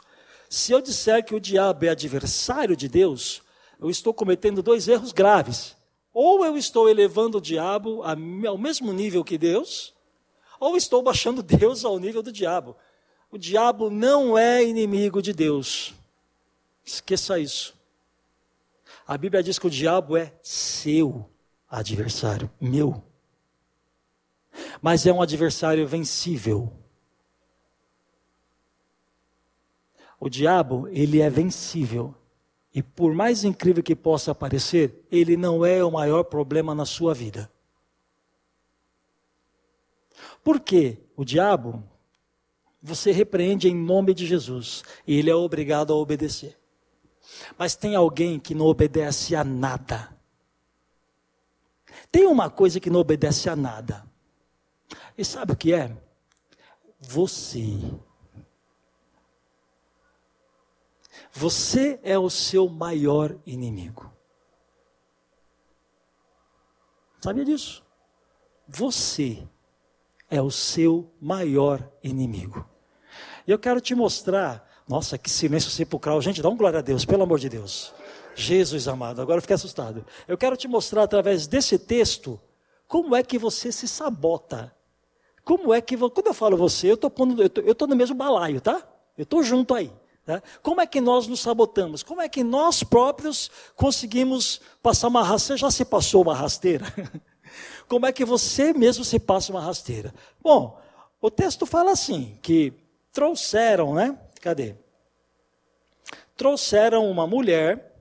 Se 0.49 0.73
eu 0.73 0.81
disser 0.81 1.25
que 1.25 1.35
o 1.35 1.41
diabo 1.41 1.85
é 1.85 1.89
adversário 1.89 2.77
de 2.77 2.89
Deus, 2.89 3.43
eu 3.79 3.91
estou 3.91 4.13
cometendo 4.13 4.63
dois 4.63 4.89
erros 4.89 5.13
graves. 5.13 5.77
Ou 6.13 6.45
eu 6.45 6.57
estou 6.57 6.89
elevando 6.89 7.39
o 7.39 7.41
diabo 7.41 8.03
ao 8.03 8.59
mesmo 8.59 8.93
nível 8.93 9.25
que 9.25 9.37
Deus, 9.37 9.94
ou 10.59 10.77
estou 10.77 11.03
baixando 11.03 11.43
Deus 11.45 11.85
ao 11.85 11.99
nível 11.99 12.23
do 12.23 12.33
diabo. 12.33 12.77
O 13.31 13.39
diabo 13.39 13.91
não 13.91 14.39
é 14.39 14.63
inimigo 14.63 15.21
de 15.21 15.33
Deus. 15.33 15.95
Esqueça 16.85 17.39
isso. 17.39 17.75
A 19.07 19.19
Bíblia 19.19 19.43
diz 19.43 19.59
que 19.59 19.67
o 19.67 19.71
diabo 19.71 20.17
é 20.17 20.33
seu 20.43 21.29
adversário 21.69 22.51
meu. 22.61 23.03
Mas 24.81 25.05
é 25.07 25.13
um 25.13 25.21
adversário 25.21 25.87
vencível. 25.87 26.73
O 30.19 30.29
diabo, 30.29 30.89
ele 30.89 31.21
é 31.21 31.29
vencível. 31.29 32.15
E 32.75 32.83
por 32.83 33.15
mais 33.15 33.45
incrível 33.45 33.83
que 33.83 33.95
possa 33.95 34.35
parecer, 34.35 35.05
ele 35.11 35.37
não 35.37 35.65
é 35.65 35.85
o 35.85 35.91
maior 35.91 36.25
problema 36.25 36.75
na 36.75 36.87
sua 36.87 37.13
vida. 37.13 37.51
Por 40.45 40.61
quê? 40.61 40.99
O 41.17 41.25
diabo, 41.25 41.83
você 42.83 43.11
repreende 43.11 43.67
em 43.67 43.75
nome 43.75 44.13
de 44.13 44.27
Jesus, 44.27 44.85
e 45.07 45.19
ele 45.19 45.31
é 45.31 45.35
obrigado 45.35 45.91
a 45.91 45.97
obedecer. 45.97 46.61
Mas 47.57 47.75
tem 47.75 47.97
alguém 47.97 48.39
que 48.39 48.55
não 48.55 48.67
obedece 48.67 49.35
a 49.35 49.43
nada. 49.43 50.15
Tem 52.13 52.27
uma 52.27 52.51
coisa 52.51 52.79
que 52.79 52.91
não 52.91 53.01
obedece 53.01 53.49
a 53.49 53.57
nada. 53.57 54.05
E 55.17 55.25
sabe 55.25 55.53
o 55.53 55.57
que 55.57 55.73
é? 55.73 55.97
Você. 57.01 57.79
Você 61.33 61.99
é 62.03 62.19
o 62.19 62.29
seu 62.29 62.69
maior 62.69 63.37
inimigo. 63.47 64.13
Sabia 67.21 67.45
disso? 67.45 67.83
Você 68.69 69.49
é 70.35 70.43
o 70.43 70.50
seu 70.50 71.09
maior 71.21 71.88
inimigo. 72.03 72.69
E 73.47 73.53
eu 73.53 73.59
quero 73.59 73.81
te 73.81 73.95
mostrar. 73.95 74.69
Nossa, 74.88 75.17
que 75.17 75.31
silêncio 75.31 75.71
sepulcral. 75.71 76.21
Gente, 76.21 76.43
dá 76.43 76.49
um 76.49 76.57
glória 76.57 76.81
a 76.81 76.83
Deus, 76.83 77.05
pelo 77.05 77.23
amor 77.23 77.38
de 77.38 77.49
Deus. 77.49 77.95
Jesus 78.35 78.88
amado, 78.88 79.23
agora 79.23 79.38
eu 79.38 79.43
fiquei 79.43 79.55
assustado. 79.55 80.05
Eu 80.26 80.37
quero 80.37 80.57
te 80.57 80.67
mostrar 80.67 81.05
através 81.05 81.47
desse 81.47 81.79
texto 81.79 82.41
como 82.88 83.14
é 83.14 83.23
que 83.23 83.38
você 83.38 83.71
se 83.71 83.87
sabota 83.87 84.75
Como 85.45 85.73
é 85.73 85.81
que, 85.81 85.97
quando 85.97 86.26
eu 86.26 86.35
falo 86.35 86.57
você, 86.57 86.88
eu 86.91 86.95
estou 86.95 87.88
no 87.88 87.97
mesmo 87.97 88.17
balaio, 88.17 88.61
tá? 88.61 88.83
Eu 89.17 89.23
estou 89.23 89.41
junto 89.43 89.73
aí. 89.73 89.93
Tá? 90.26 90.43
Como 90.62 90.81
é 90.81 90.87
que 90.87 91.00
nós 91.00 91.29
nos 91.29 91.41
sabotamos? 91.41 92.03
Como 92.03 92.21
é 92.21 92.29
que 92.29 92.43
nós 92.43 92.83
próprios 92.83 93.50
conseguimos 93.76 94.61
passar 94.83 95.09
uma 95.09 95.23
rasteira? 95.23 95.59
Já 95.59 95.71
se 95.71 95.85
passou 95.85 96.23
uma 96.23 96.35
rasteira? 96.35 96.93
Como 97.88 98.07
é 98.07 98.12
que 98.12 98.25
você 98.25 98.73
mesmo 98.73 99.05
se 99.05 99.19
passa 99.19 99.53
uma 99.53 99.61
rasteira? 99.61 100.14
Bom, 100.43 100.81
o 101.21 101.31
texto 101.31 101.67
fala 101.67 101.93
assim, 101.93 102.38
que 102.43 102.73
trouxeram, 103.12 103.95
né? 103.95 104.19
Cadê? 104.41 104.75
Trouxeram 106.37 107.11
uma 107.11 107.26
mulher. 107.26 107.93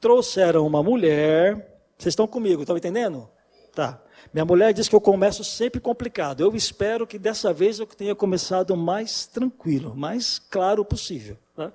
Trouxeram 0.00 0.66
uma 0.66 0.82
mulher. 0.82 1.80
Vocês 1.98 2.12
estão 2.12 2.26
comigo, 2.26 2.62
estão 2.62 2.76
entendendo? 2.76 3.28
Tá. 3.74 4.00
Minha 4.32 4.44
mulher 4.44 4.72
diz 4.72 4.88
que 4.88 4.94
eu 4.94 5.00
começo 5.00 5.42
sempre 5.44 5.80
complicado. 5.80 6.40
Eu 6.40 6.54
espero 6.54 7.06
que 7.06 7.18
dessa 7.18 7.52
vez 7.52 7.78
eu 7.78 7.86
tenha 7.86 8.14
começado 8.14 8.76
mais 8.76 9.26
tranquilo, 9.26 9.94
mais 9.96 10.38
claro 10.38 10.84
possível. 10.84 11.36
Tá? 11.54 11.72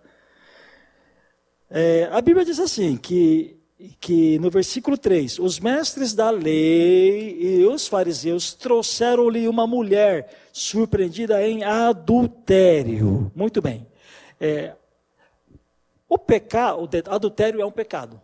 É, 1.70 2.10
a 2.12 2.22
Bíblia 2.22 2.46
diz 2.46 2.60
assim, 2.60 2.98
que, 2.98 3.61
que 4.00 4.38
no 4.40 4.50
versículo 4.50 4.98
3, 4.98 5.40
os 5.40 5.60
mestres 5.60 6.14
da 6.14 6.30
lei 6.30 7.38
e 7.40 7.66
os 7.66 7.88
fariseus 7.88 8.54
trouxeram-lhe 8.54 9.48
uma 9.48 9.66
mulher 9.66 10.50
surpreendida 10.52 11.46
em 11.48 11.64
adultério. 11.64 13.32
Muito 13.36 13.62
bem. 13.62 13.88
É, 14.40 14.76
o 16.08 16.18
pecado, 16.18 16.82
o 16.82 17.14
adultério 17.14 17.62
é 17.62 17.66
um 17.66 17.72
pecado. 17.72 18.20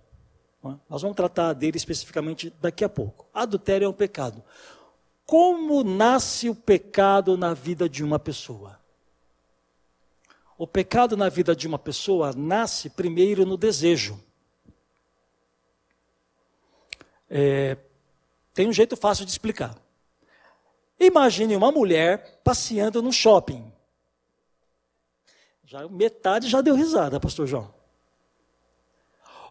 Nós 0.89 1.01
vamos 1.01 1.15
tratar 1.15 1.53
dele 1.53 1.77
especificamente 1.77 2.53
daqui 2.61 2.83
a 2.83 2.89
pouco. 2.89 3.25
Adultério 3.33 3.85
é 3.85 3.89
um 3.89 3.93
pecado. 3.93 4.43
Como 5.25 5.83
nasce 5.83 6.49
o 6.49 6.55
pecado 6.55 7.37
na 7.37 7.53
vida 7.53 7.87
de 7.87 8.03
uma 8.03 8.19
pessoa? 8.19 8.79
O 10.57 10.65
pecado 10.65 11.15
na 11.15 11.29
vida 11.29 11.55
de 11.55 11.67
uma 11.67 11.77
pessoa 11.77 12.33
nasce 12.33 12.89
primeiro 12.89 13.45
no 13.45 13.55
desejo. 13.57 14.21
É, 17.29 17.77
tem 18.53 18.67
um 18.67 18.73
jeito 18.73 18.95
fácil 18.95 19.25
de 19.25 19.31
explicar. 19.31 19.75
Imagine 20.99 21.55
uma 21.55 21.71
mulher 21.71 22.41
passeando 22.43 23.01
no 23.01 23.11
shopping. 23.11 23.71
Já, 25.65 25.87
metade 25.87 26.47
já 26.49 26.61
deu 26.61 26.75
risada, 26.75 27.19
pastor 27.19 27.45
João. 27.45 27.73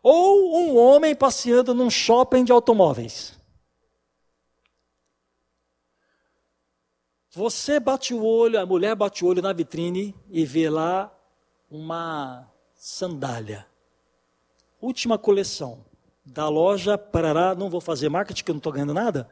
Ou 0.02 0.56
um 0.56 0.76
homem 0.76 1.14
passeando 1.14 1.74
num 1.74 1.90
shopping 1.90 2.44
de 2.44 2.52
automóveis. 2.52 3.38
Você 7.30 7.78
bate 7.78 8.14
o 8.14 8.24
olho, 8.24 8.58
a 8.58 8.64
mulher 8.64 8.94
bate 8.96 9.22
o 9.22 9.28
olho 9.28 9.42
na 9.42 9.52
vitrine 9.52 10.14
e 10.30 10.44
vê 10.46 10.70
lá 10.70 11.14
uma 11.70 12.50
sandália. 12.74 13.66
Última 14.80 15.18
coleção. 15.18 15.84
Da 16.26 16.48
loja 16.48 16.98
Parará, 16.98 17.54
não 17.54 17.70
vou 17.70 17.80
fazer 17.80 18.08
marketing 18.08 18.42
que 18.42 18.50
eu 18.50 18.54
não 18.54 18.58
estou 18.58 18.72
ganhando 18.72 18.92
nada. 18.92 19.28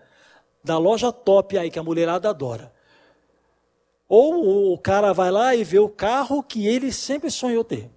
Da 0.62 0.78
loja 0.78 1.12
top 1.12 1.58
aí 1.58 1.68
que 1.68 1.78
a 1.78 1.82
mulherada 1.82 2.30
adora. 2.30 2.72
Ou 4.08 4.72
o 4.72 4.78
cara 4.78 5.12
vai 5.12 5.30
lá 5.32 5.56
e 5.56 5.64
vê 5.64 5.80
o 5.80 5.88
carro 5.88 6.40
que 6.40 6.68
ele 6.68 6.92
sempre 6.92 7.32
sonhou 7.32 7.64
ter. 7.64 7.90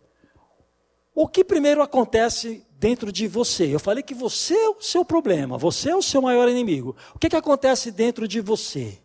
O 1.13 1.27
que 1.27 1.43
primeiro 1.43 1.81
acontece 1.83 2.65
dentro 2.71 3.11
de 3.11 3.27
você? 3.27 3.73
Eu 3.73 3.79
falei 3.79 4.01
que 4.01 4.15
você 4.15 4.55
é 4.55 4.69
o 4.69 4.81
seu 4.81 5.05
problema, 5.05 5.57
você 5.57 5.91
é 5.91 5.95
o 5.95 6.01
seu 6.01 6.21
maior 6.21 6.49
inimigo. 6.49 6.95
O 7.13 7.19
que, 7.19 7.29
que 7.29 7.35
acontece 7.35 7.91
dentro 7.91 8.27
de 8.27 8.41
você? 8.41 8.99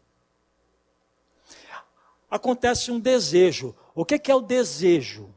Acontece 2.31 2.91
um 2.91 2.99
desejo. 2.99 3.75
O 3.95 4.07
que, 4.07 4.19
que 4.19 4.31
é 4.31 4.35
o 4.35 4.41
desejo? 4.41 5.29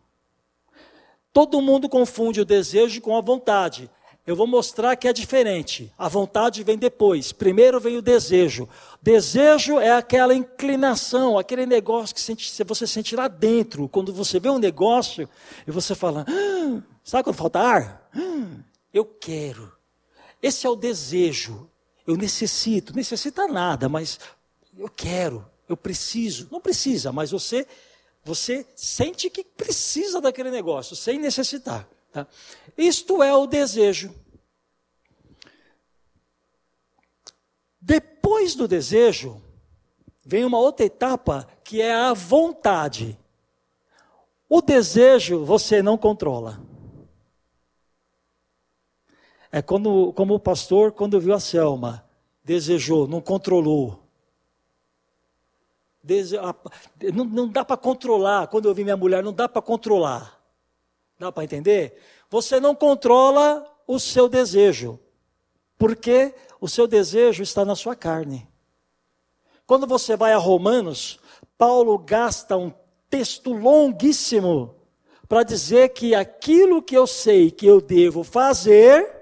Todo 1.33 1.61
mundo 1.61 1.89
confunde 1.89 2.39
o 2.39 2.45
desejo 2.45 3.01
com 3.01 3.17
a 3.17 3.21
vontade. 3.21 3.89
Eu 4.25 4.35
vou 4.35 4.47
mostrar 4.47 4.95
que 4.95 5.07
é 5.07 5.13
diferente. 5.13 5.93
A 5.95 6.09
vontade 6.09 6.63
vem 6.63 6.77
depois. 6.77 7.31
Primeiro 7.31 7.79
vem 7.79 7.97
o 7.97 8.01
desejo. 8.01 8.67
Desejo 8.99 9.79
é 9.79 9.91
aquela 9.91 10.33
inclinação, 10.33 11.37
aquele 11.37 11.67
negócio 11.67 12.15
que 12.15 12.63
você 12.63 12.87
sente 12.87 13.15
lá 13.15 13.27
dentro. 13.27 13.87
Quando 13.87 14.11
você 14.11 14.39
vê 14.39 14.49
um 14.49 14.57
negócio 14.57 15.29
e 15.67 15.71
você 15.71 15.93
fala, 15.93 16.25
ah, 16.27 16.81
sabe 17.03 17.23
quando 17.23 17.35
falta 17.35 17.59
ar? 17.59 18.09
Ah, 18.15 18.63
eu 18.91 19.05
quero. 19.05 19.71
Esse 20.41 20.65
é 20.65 20.69
o 20.69 20.75
desejo. 20.75 21.69
Eu 22.07 22.17
necessito. 22.17 22.95
Necessita 22.95 23.47
nada, 23.47 23.87
mas 23.87 24.19
eu 24.75 24.89
quero. 24.89 25.45
Eu 25.69 25.77
preciso. 25.77 26.47
Não 26.51 26.59
precisa, 26.59 27.11
mas 27.11 27.29
você, 27.29 27.67
você 28.23 28.65
sente 28.75 29.29
que 29.29 29.43
precisa 29.43 30.19
daquele 30.19 30.49
negócio, 30.49 30.95
sem 30.95 31.19
necessitar. 31.19 31.87
Tá? 32.11 32.25
Isto 32.77 33.23
é 33.23 33.33
o 33.33 33.47
desejo. 33.47 34.13
Depois 37.79 38.55
do 38.55 38.67
desejo, 38.67 39.41
vem 40.25 40.43
uma 40.43 40.57
outra 40.57 40.85
etapa 40.85 41.47
que 41.63 41.81
é 41.81 41.93
a 41.93 42.13
vontade. 42.13 43.17
O 44.49 44.61
desejo 44.61 45.45
você 45.45 45.81
não 45.81 45.97
controla. 45.97 46.61
É 49.51 49.61
quando, 49.61 50.11
como 50.13 50.33
o 50.33 50.39
pastor, 50.39 50.91
quando 50.91 51.19
viu 51.19 51.33
a 51.33 51.39
Selma, 51.39 52.05
desejou, 52.43 53.07
não 53.07 53.21
controlou. 53.21 54.03
Dese... 56.03 56.35
Não, 57.13 57.25
não 57.25 57.47
dá 57.47 57.63
para 57.63 57.77
controlar. 57.77 58.47
Quando 58.47 58.67
eu 58.67 58.73
vi 58.73 58.83
minha 58.83 58.97
mulher, 58.97 59.23
não 59.23 59.33
dá 59.33 59.47
para 59.47 59.61
controlar. 59.61 60.39
Dá 61.17 61.31
para 61.31 61.43
entender? 61.43 61.97
Você 62.35 62.59
não 62.59 62.75
controla 62.75 63.65
o 63.87 63.97
seu 63.97 64.27
desejo, 64.27 64.99
porque 65.77 66.35
o 66.59 66.67
seu 66.67 66.85
desejo 66.85 67.41
está 67.41 67.63
na 67.63 67.77
sua 67.77 67.95
carne. 67.95 68.45
Quando 69.65 69.87
você 69.87 70.17
vai 70.17 70.33
a 70.33 70.37
Romanos, 70.37 71.17
Paulo 71.57 71.97
gasta 71.97 72.57
um 72.57 72.73
texto 73.09 73.53
longuíssimo 73.53 74.75
para 75.29 75.43
dizer 75.43 75.93
que 75.93 76.13
aquilo 76.13 76.83
que 76.83 76.97
eu 76.97 77.07
sei 77.07 77.49
que 77.49 77.65
eu 77.65 77.79
devo 77.79 78.21
fazer, 78.21 79.15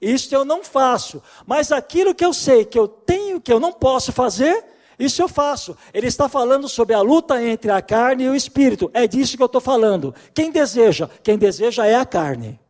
isso 0.00 0.32
eu 0.32 0.44
não 0.44 0.62
faço, 0.62 1.20
mas 1.44 1.72
aquilo 1.72 2.14
que 2.14 2.24
eu 2.24 2.32
sei 2.32 2.64
que 2.64 2.78
eu 2.78 2.86
tenho 2.86 3.40
que 3.40 3.52
eu 3.52 3.58
não 3.58 3.72
posso 3.72 4.12
fazer, 4.12 4.64
isso 4.98 5.20
eu 5.20 5.28
faço. 5.28 5.76
Ele 5.92 6.06
está 6.06 6.28
falando 6.28 6.68
sobre 6.68 6.94
a 6.94 7.00
luta 7.00 7.42
entre 7.42 7.70
a 7.70 7.82
carne 7.82 8.24
e 8.24 8.28
o 8.28 8.34
espírito. 8.34 8.90
É 8.94 9.06
disso 9.06 9.36
que 9.36 9.42
eu 9.42 9.46
estou 9.46 9.60
falando. 9.60 10.14
Quem 10.32 10.50
deseja? 10.50 11.08
Quem 11.22 11.36
deseja 11.36 11.86
é 11.86 11.94
a 11.94 12.06
carne. 12.06 12.60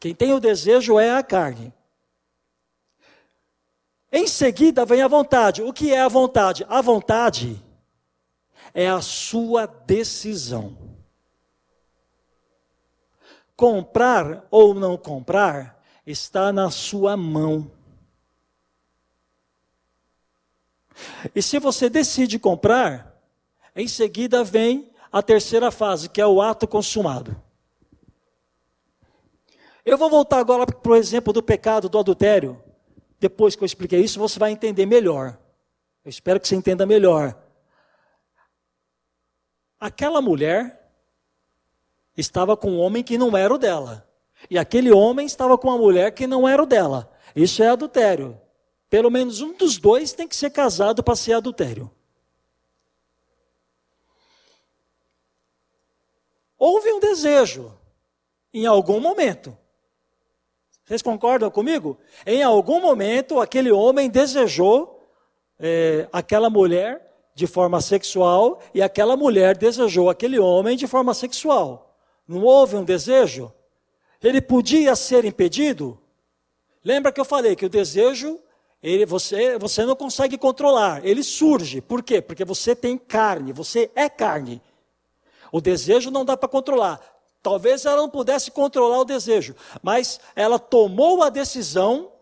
Quem 0.00 0.14
tem 0.14 0.32
o 0.32 0.40
desejo 0.40 0.98
é 0.98 1.10
a 1.10 1.22
carne. 1.22 1.72
Em 4.12 4.26
seguida 4.26 4.84
vem 4.84 5.02
a 5.02 5.08
vontade. 5.08 5.62
O 5.62 5.72
que 5.72 5.92
é 5.92 6.00
a 6.00 6.08
vontade? 6.08 6.64
A 6.68 6.80
vontade 6.80 7.60
é 8.72 8.88
a 8.88 9.00
sua 9.00 9.66
decisão. 9.66 10.76
Comprar 13.56 14.46
ou 14.50 14.74
não 14.74 14.96
comprar 14.96 15.82
está 16.06 16.52
na 16.52 16.70
sua 16.70 17.16
mão. 17.16 17.70
E 21.34 21.42
se 21.42 21.58
você 21.58 21.88
decide 21.88 22.38
comprar, 22.38 23.20
em 23.74 23.88
seguida 23.88 24.44
vem 24.44 24.90
a 25.12 25.22
terceira 25.22 25.70
fase, 25.70 26.08
que 26.08 26.20
é 26.20 26.26
o 26.26 26.40
ato 26.40 26.66
consumado. 26.66 27.40
Eu 29.84 29.98
vou 29.98 30.08
voltar 30.08 30.38
agora 30.38 30.66
para 30.66 30.92
o 30.92 30.96
exemplo 30.96 31.32
do 31.32 31.42
pecado 31.42 31.88
do 31.88 31.98
adultério. 31.98 32.62
Depois 33.20 33.54
que 33.54 33.62
eu 33.62 33.66
expliquei 33.66 34.00
isso, 34.00 34.18
você 34.18 34.38
vai 34.38 34.50
entender 34.50 34.86
melhor. 34.86 35.38
Eu 36.04 36.08
espero 36.08 36.40
que 36.40 36.48
você 36.48 36.56
entenda 36.56 36.86
melhor. 36.86 37.36
Aquela 39.78 40.20
mulher 40.22 40.90
estava 42.16 42.56
com 42.56 42.72
um 42.72 42.80
homem 42.80 43.02
que 43.02 43.18
não 43.18 43.36
era 43.36 43.52
o 43.52 43.58
dela. 43.58 44.08
E 44.50 44.58
aquele 44.58 44.92
homem 44.92 45.26
estava 45.26 45.56
com 45.58 45.68
uma 45.68 45.78
mulher 45.78 46.12
que 46.12 46.26
não 46.26 46.48
era 46.48 46.62
o 46.62 46.66
dela. 46.66 47.12
Isso 47.34 47.62
é 47.62 47.68
adultério. 47.68 48.40
Pelo 48.88 49.10
menos 49.10 49.40
um 49.40 49.52
dos 49.52 49.78
dois 49.78 50.12
tem 50.12 50.28
que 50.28 50.36
ser 50.36 50.50
casado 50.50 51.02
para 51.02 51.16
ser 51.16 51.32
adultério. 51.32 51.90
Houve 56.58 56.92
um 56.92 57.00
desejo 57.00 57.72
em 58.52 58.66
algum 58.66 59.00
momento. 59.00 59.56
Vocês 60.84 61.02
concordam 61.02 61.50
comigo? 61.50 61.98
Em 62.26 62.42
algum 62.42 62.80
momento, 62.80 63.40
aquele 63.40 63.72
homem 63.72 64.08
desejou 64.08 65.02
é, 65.58 66.08
aquela 66.12 66.50
mulher 66.50 67.04
de 67.34 67.46
forma 67.46 67.80
sexual 67.80 68.60
e 68.72 68.80
aquela 68.80 69.16
mulher 69.16 69.56
desejou 69.56 70.08
aquele 70.08 70.38
homem 70.38 70.76
de 70.76 70.86
forma 70.86 71.12
sexual. 71.14 71.96
Não 72.28 72.42
houve 72.44 72.76
um 72.76 72.84
desejo? 72.84 73.52
Ele 74.22 74.40
podia 74.40 74.94
ser 74.94 75.24
impedido? 75.24 75.98
Lembra 76.84 77.12
que 77.12 77.20
eu 77.20 77.24
falei 77.24 77.56
que 77.56 77.66
o 77.66 77.70
desejo 77.70 78.38
Ele, 78.84 79.06
você, 79.06 79.58
você 79.58 79.82
não 79.86 79.96
consegue 79.96 80.36
controlar, 80.36 81.00
ele 81.06 81.22
surge. 81.22 81.80
Por 81.80 82.02
quê? 82.02 82.20
Porque 82.20 82.44
você 82.44 82.76
tem 82.76 82.98
carne, 82.98 83.50
você 83.50 83.90
é 83.94 84.10
carne. 84.10 84.60
O 85.50 85.58
desejo 85.58 86.10
não 86.10 86.22
dá 86.22 86.36
para 86.36 86.50
controlar. 86.50 87.00
Talvez 87.42 87.86
ela 87.86 87.96
não 87.96 88.10
pudesse 88.10 88.50
controlar 88.50 88.98
o 88.98 89.04
desejo, 89.04 89.56
mas 89.82 90.20
ela 90.36 90.58
tomou 90.58 91.22
a 91.22 91.30
decisão 91.30 92.12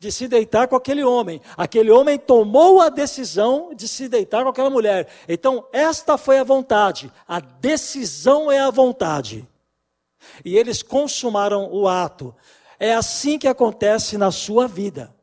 de 0.00 0.10
se 0.10 0.26
deitar 0.26 0.66
com 0.66 0.74
aquele 0.74 1.04
homem. 1.04 1.40
Aquele 1.56 1.92
homem 1.92 2.18
tomou 2.18 2.80
a 2.80 2.88
decisão 2.88 3.72
de 3.72 3.86
se 3.86 4.08
deitar 4.08 4.42
com 4.42 4.48
aquela 4.48 4.68
mulher. 4.68 5.06
Então, 5.28 5.64
esta 5.72 6.18
foi 6.18 6.40
a 6.40 6.44
vontade. 6.44 7.12
A 7.28 7.38
decisão 7.38 8.50
é 8.50 8.58
a 8.58 8.70
vontade. 8.70 9.48
E 10.44 10.56
eles 10.56 10.82
consumaram 10.82 11.72
o 11.72 11.86
ato. 11.86 12.34
É 12.82 12.94
assim 12.94 13.38
que 13.38 13.46
acontece 13.46 14.18
na 14.18 14.32
sua 14.32 14.66
vida. 14.66 15.14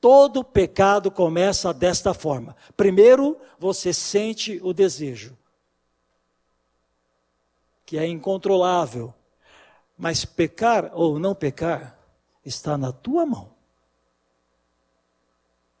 Todo 0.00 0.44
pecado 0.44 1.10
começa 1.10 1.74
desta 1.74 2.14
forma. 2.14 2.54
Primeiro, 2.76 3.36
você 3.58 3.92
sente 3.92 4.60
o 4.62 4.72
desejo, 4.72 5.36
que 7.84 7.98
é 7.98 8.06
incontrolável. 8.06 9.12
Mas 9.98 10.24
pecar 10.24 10.92
ou 10.94 11.18
não 11.18 11.34
pecar 11.34 11.98
está 12.44 12.78
na 12.78 12.92
tua 12.92 13.26
mão. 13.26 13.50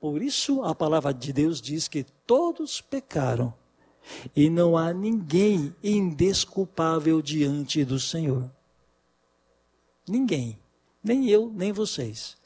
Por 0.00 0.20
isso 0.20 0.64
a 0.64 0.74
palavra 0.74 1.14
de 1.14 1.32
Deus 1.32 1.60
diz 1.60 1.86
que 1.86 2.02
todos 2.26 2.80
pecaram 2.80 3.54
e 4.34 4.50
não 4.50 4.76
há 4.76 4.92
ninguém 4.92 5.72
indesculpável 5.80 7.22
diante 7.22 7.84
do 7.84 8.00
Senhor. 8.00 8.50
Ninguém, 10.08 10.58
nem 11.02 11.28
eu, 11.28 11.50
nem 11.54 11.72
vocês. 11.72 12.36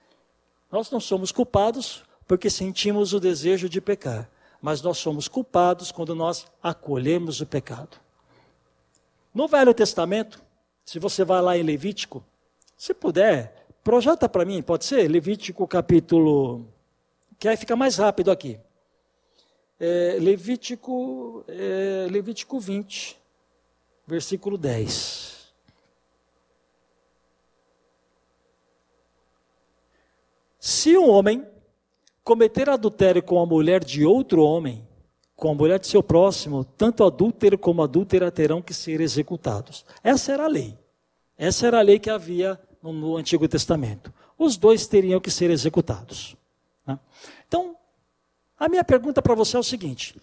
Nós 0.71 0.91
não 0.91 1.01
somos 1.01 1.31
culpados 1.31 2.03
porque 2.27 2.51
sentimos 2.51 3.13
o 3.13 3.21
desejo 3.21 3.69
de 3.69 3.81
pecar, 3.81 4.29
mas 4.61 4.83
nós 4.83 4.99
somos 4.99 5.29
culpados 5.29 5.93
quando 5.93 6.15
nós 6.15 6.47
acolhemos 6.63 7.41
o 7.41 7.47
pecado. 7.47 7.97
No 9.35 9.47
Velho 9.47 9.75
Testamento, 9.75 10.43
se 10.85 10.99
você 10.99 11.25
vai 11.25 11.43
lá 11.43 11.57
em 11.57 11.63
Levítico, 11.63 12.25
se 12.77 12.95
puder, 12.95 13.67
projeta 13.85 14.29
para 14.29 14.45
mim, 14.45 14.63
pode 14.63 14.85
ser? 14.85 15.09
Levítico 15.09 15.67
capítulo 15.67 16.67
que 17.39 17.49
aí 17.49 17.57
fica 17.57 17.77
mais 17.77 17.97
rápido 17.97 18.31
aqui. 18.31 18.59
É, 19.79 20.17
Levítico, 20.19 21.45
é, 21.49 22.07
Levítico 22.11 22.59
20, 22.59 23.17
versículo 24.07 24.57
10. 24.57 25.36
Se 30.67 30.99
um 30.99 31.09
homem 31.09 31.47
cometer 32.25 32.69
adultério 32.69 33.23
com 33.23 33.41
a 33.41 33.47
mulher 33.47 33.85
de 33.85 34.05
outro 34.05 34.43
homem, 34.43 34.85
com 35.37 35.53
a 35.53 35.55
mulher 35.55 35.79
de 35.79 35.87
seu 35.87 36.03
próximo, 36.03 36.65
tanto 36.65 37.05
adúltero 37.05 37.57
como 37.57 37.85
adúltera 37.85 38.33
terão 38.33 38.61
que 38.61 38.75
ser 38.75 39.01
executados. 39.01 39.87
Essa 40.03 40.33
era 40.33 40.45
a 40.47 40.49
lei. 40.49 40.77
Essa 41.39 41.69
era 41.69 41.79
a 41.79 41.83
lei 41.83 42.01
que 42.01 42.11
havia 42.11 42.61
no, 42.83 42.93
no 42.93 43.17
Antigo 43.17 43.47
Testamento. 43.47 44.13
Os 44.37 44.57
dois 44.57 44.89
teriam 44.89 45.21
que 45.21 45.31
ser 45.31 45.51
executados. 45.51 46.37
Né? 46.85 46.99
Então, 47.47 47.77
a 48.59 48.69
minha 48.69 48.83
pergunta 48.83 49.23
para 49.23 49.37
você 49.37 49.57
é 49.57 49.61
o 49.61 49.63
seguinte: 49.63 50.17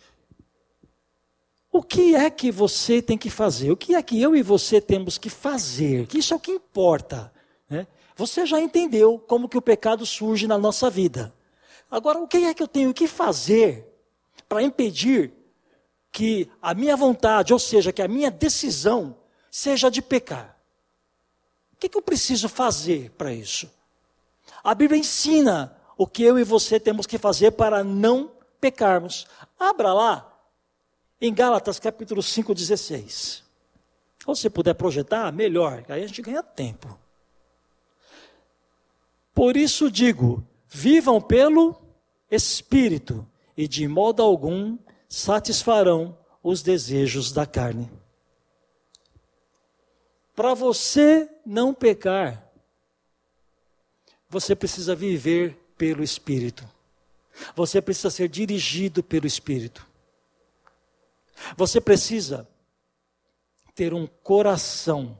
o 1.71 1.81
que 1.81 2.15
é 2.15 2.29
que 2.29 2.51
você 2.51 3.01
tem 3.01 3.17
que 3.17 3.29
fazer? 3.29 3.71
O 3.71 3.77
que 3.77 3.95
é 3.95 4.03
que 4.03 4.21
eu 4.21 4.35
e 4.35 4.43
você 4.43 4.81
temos 4.81 5.17
que 5.17 5.29
fazer? 5.29 6.05
Que 6.05 6.17
isso 6.17 6.33
é 6.33 6.35
o 6.35 6.39
que 6.41 6.51
importa. 6.51 7.32
Você 8.15 8.45
já 8.45 8.59
entendeu 8.59 9.17
como 9.17 9.49
que 9.49 9.57
o 9.57 9.61
pecado 9.61 10.05
surge 10.05 10.47
na 10.47 10.57
nossa 10.57 10.89
vida. 10.89 11.33
Agora, 11.89 12.19
o 12.19 12.27
que 12.27 12.37
é 12.37 12.53
que 12.53 12.61
eu 12.61 12.67
tenho 12.67 12.93
que 12.93 13.07
fazer 13.07 13.87
para 14.47 14.61
impedir 14.61 15.33
que 16.11 16.49
a 16.61 16.73
minha 16.73 16.95
vontade, 16.95 17.53
ou 17.53 17.59
seja, 17.59 17.91
que 17.91 18.01
a 18.01 18.07
minha 18.07 18.29
decisão, 18.29 19.17
seja 19.49 19.89
de 19.89 20.01
pecar? 20.01 20.57
O 21.73 21.77
que, 21.77 21.87
é 21.87 21.89
que 21.89 21.97
eu 21.97 22.01
preciso 22.01 22.47
fazer 22.47 23.11
para 23.11 23.33
isso? 23.33 23.69
A 24.63 24.73
Bíblia 24.73 24.99
ensina 24.99 25.75
o 25.97 26.07
que 26.07 26.23
eu 26.23 26.39
e 26.39 26.43
você 26.43 26.79
temos 26.79 27.05
que 27.05 27.17
fazer 27.17 27.51
para 27.51 27.83
não 27.83 28.31
pecarmos. 28.61 29.27
Abra 29.59 29.93
lá 29.93 30.33
em 31.19 31.33
Gálatas 31.33 31.79
capítulo 31.79 32.21
5, 32.21 32.53
16. 32.53 33.43
Ou 34.25 34.35
se 34.35 34.49
puder 34.49 34.73
projetar, 34.73 35.31
melhor, 35.31 35.83
aí 35.89 36.03
a 36.03 36.07
gente 36.07 36.21
ganha 36.21 36.41
tempo. 36.41 37.02
Por 39.33 39.57
isso 39.57 39.89
digo: 39.89 40.45
vivam 40.67 41.21
pelo 41.21 41.75
Espírito, 42.29 43.25
e 43.55 43.67
de 43.67 43.87
modo 43.87 44.21
algum 44.21 44.77
satisfarão 45.07 46.17
os 46.41 46.61
desejos 46.61 47.31
da 47.31 47.45
carne. 47.45 47.89
Para 50.35 50.53
você 50.53 51.29
não 51.45 51.73
pecar, 51.73 52.49
você 54.27 54.55
precisa 54.55 54.95
viver 54.95 55.55
pelo 55.77 56.03
Espírito. 56.03 56.67
Você 57.55 57.81
precisa 57.81 58.09
ser 58.09 58.27
dirigido 58.27 59.03
pelo 59.03 59.27
Espírito. 59.27 59.85
Você 61.55 61.79
precisa 61.79 62.47
ter 63.75 63.93
um 63.93 64.07
coração 64.07 65.17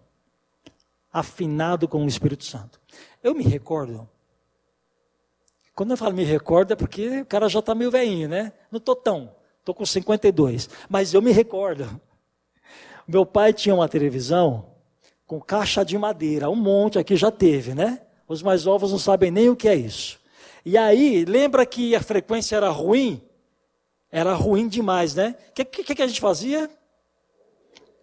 afinado 1.14 1.88
com 1.88 2.04
o 2.04 2.08
Espírito 2.08 2.44
Santo. 2.44 2.82
Eu 3.24 3.36
me 3.36 3.44
recordo. 3.44 4.10
Quando 5.76 5.92
eu 5.92 5.98
falo 5.98 6.14
me 6.14 6.24
recordo 6.24 6.74
é 6.74 6.76
porque 6.76 7.22
o 7.22 7.26
cara 7.26 7.48
já 7.48 7.60
está 7.60 7.76
meio 7.76 7.92
velhinho, 7.92 8.28
né? 8.28 8.52
Não 8.72 8.78
estou 8.78 8.96
tão. 8.96 9.32
Estou 9.60 9.74
com 9.76 9.86
52. 9.86 10.70
Mas 10.90 11.14
eu 11.14 11.22
me 11.22 11.32
recordo. 11.32 11.88
Meu 13.08 13.26
pai 13.26 13.54
tinha 13.54 13.76
uma 13.76 13.88
televisão 13.88 14.74
com 15.26 15.40
caixa 15.40 15.86
de 15.86 15.98
madeira. 15.98 16.50
Um 16.50 16.56
monte 16.56 17.00
aqui 17.00 17.16
já 17.16 17.32
teve, 17.32 17.74
né? 17.74 18.02
Os 18.28 18.42
mais 18.42 18.66
novos 18.66 18.92
não 18.92 19.00
sabem 19.00 19.32
nem 19.32 19.50
o 19.50 19.56
que 19.56 19.68
é 19.68 19.76
isso. 19.76 20.20
E 20.66 20.78
aí, 20.78 21.26
lembra 21.26 21.66
que 21.66 21.96
a 21.96 22.02
frequência 22.02 22.56
era 22.56 22.70
ruim? 22.70 23.22
Era 24.12 24.34
ruim 24.34 24.68
demais, 24.68 25.16
né? 25.16 25.36
O 25.50 25.54
que, 25.54 25.66
que, 25.66 25.96
que, 25.96 26.02
a 26.02 26.08
gente 26.08 26.22
fazia? 26.22 26.70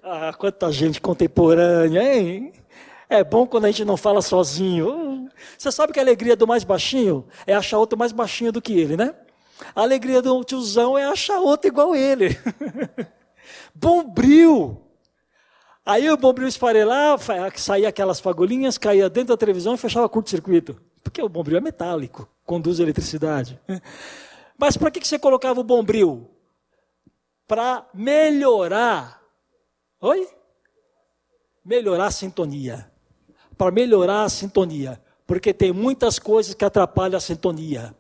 Ah, 0.03 0.33
quanta 0.37 0.71
gente 0.71 1.01
contemporânea, 1.01 2.03
hein? 2.17 2.53
É 3.11 3.25
bom 3.25 3.45
quando 3.45 3.65
a 3.65 3.71
gente 3.73 3.85
não 3.85 3.97
fala 3.97 4.23
sozinho. 4.23 5.29
Você 5.59 5.73
sabe 5.73 5.93
que 5.93 5.99
a 5.99 6.03
alegria 6.03 6.37
do 6.37 6.47
mais 6.47 6.63
baixinho 6.63 7.27
é 7.45 7.53
achar 7.53 7.77
outro 7.77 7.99
mais 7.99 8.13
baixinho 8.13 8.53
do 8.53 8.63
que 8.63 8.73
ele, 8.73 8.97
né? 8.97 9.13
A 9.75 9.83
alegria 9.83 10.23
do 10.23 10.45
tiozão 10.45 10.97
é 10.97 11.05
achar 11.05 11.41
outro 11.41 11.67
igual 11.67 11.97
ele. 11.97 12.39
Bombril! 13.75 14.81
Aí 15.85 16.09
o 16.09 16.17
bombril 16.17 16.47
esfarelava, 16.47 17.51
saía 17.57 17.89
aquelas 17.89 18.21
fagulhinhas, 18.21 18.79
caía 18.79 19.11
dentro 19.11 19.35
da 19.35 19.37
televisão 19.37 19.75
e 19.75 19.79
fechava 19.79 20.09
curto-circuito. 20.09 20.81
Porque 21.03 21.21
o 21.21 21.29
bombril 21.29 21.57
é 21.57 21.61
metálico, 21.61 22.29
conduz 22.45 22.79
eletricidade. 22.79 23.59
Mas 24.57 24.77
para 24.77 24.91
que 24.91 25.05
você 25.05 25.19
colocava 25.19 25.59
o 25.59 25.65
bombril? 25.65 26.31
Para 27.49 27.89
melhorar. 27.93 29.21
Oi? 30.01 30.29
Melhorar 31.65 32.07
a 32.07 32.11
sintonia. 32.13 32.91
Para 33.61 33.71
melhorar 33.71 34.25
a 34.25 34.29
sintonia. 34.31 34.99
Porque 35.27 35.53
tem 35.53 35.71
muitas 35.71 36.19
coisas 36.19 36.55
que 36.55 36.65
atrapalham 36.65 37.19
a 37.19 37.21
sintonia. 37.21 37.95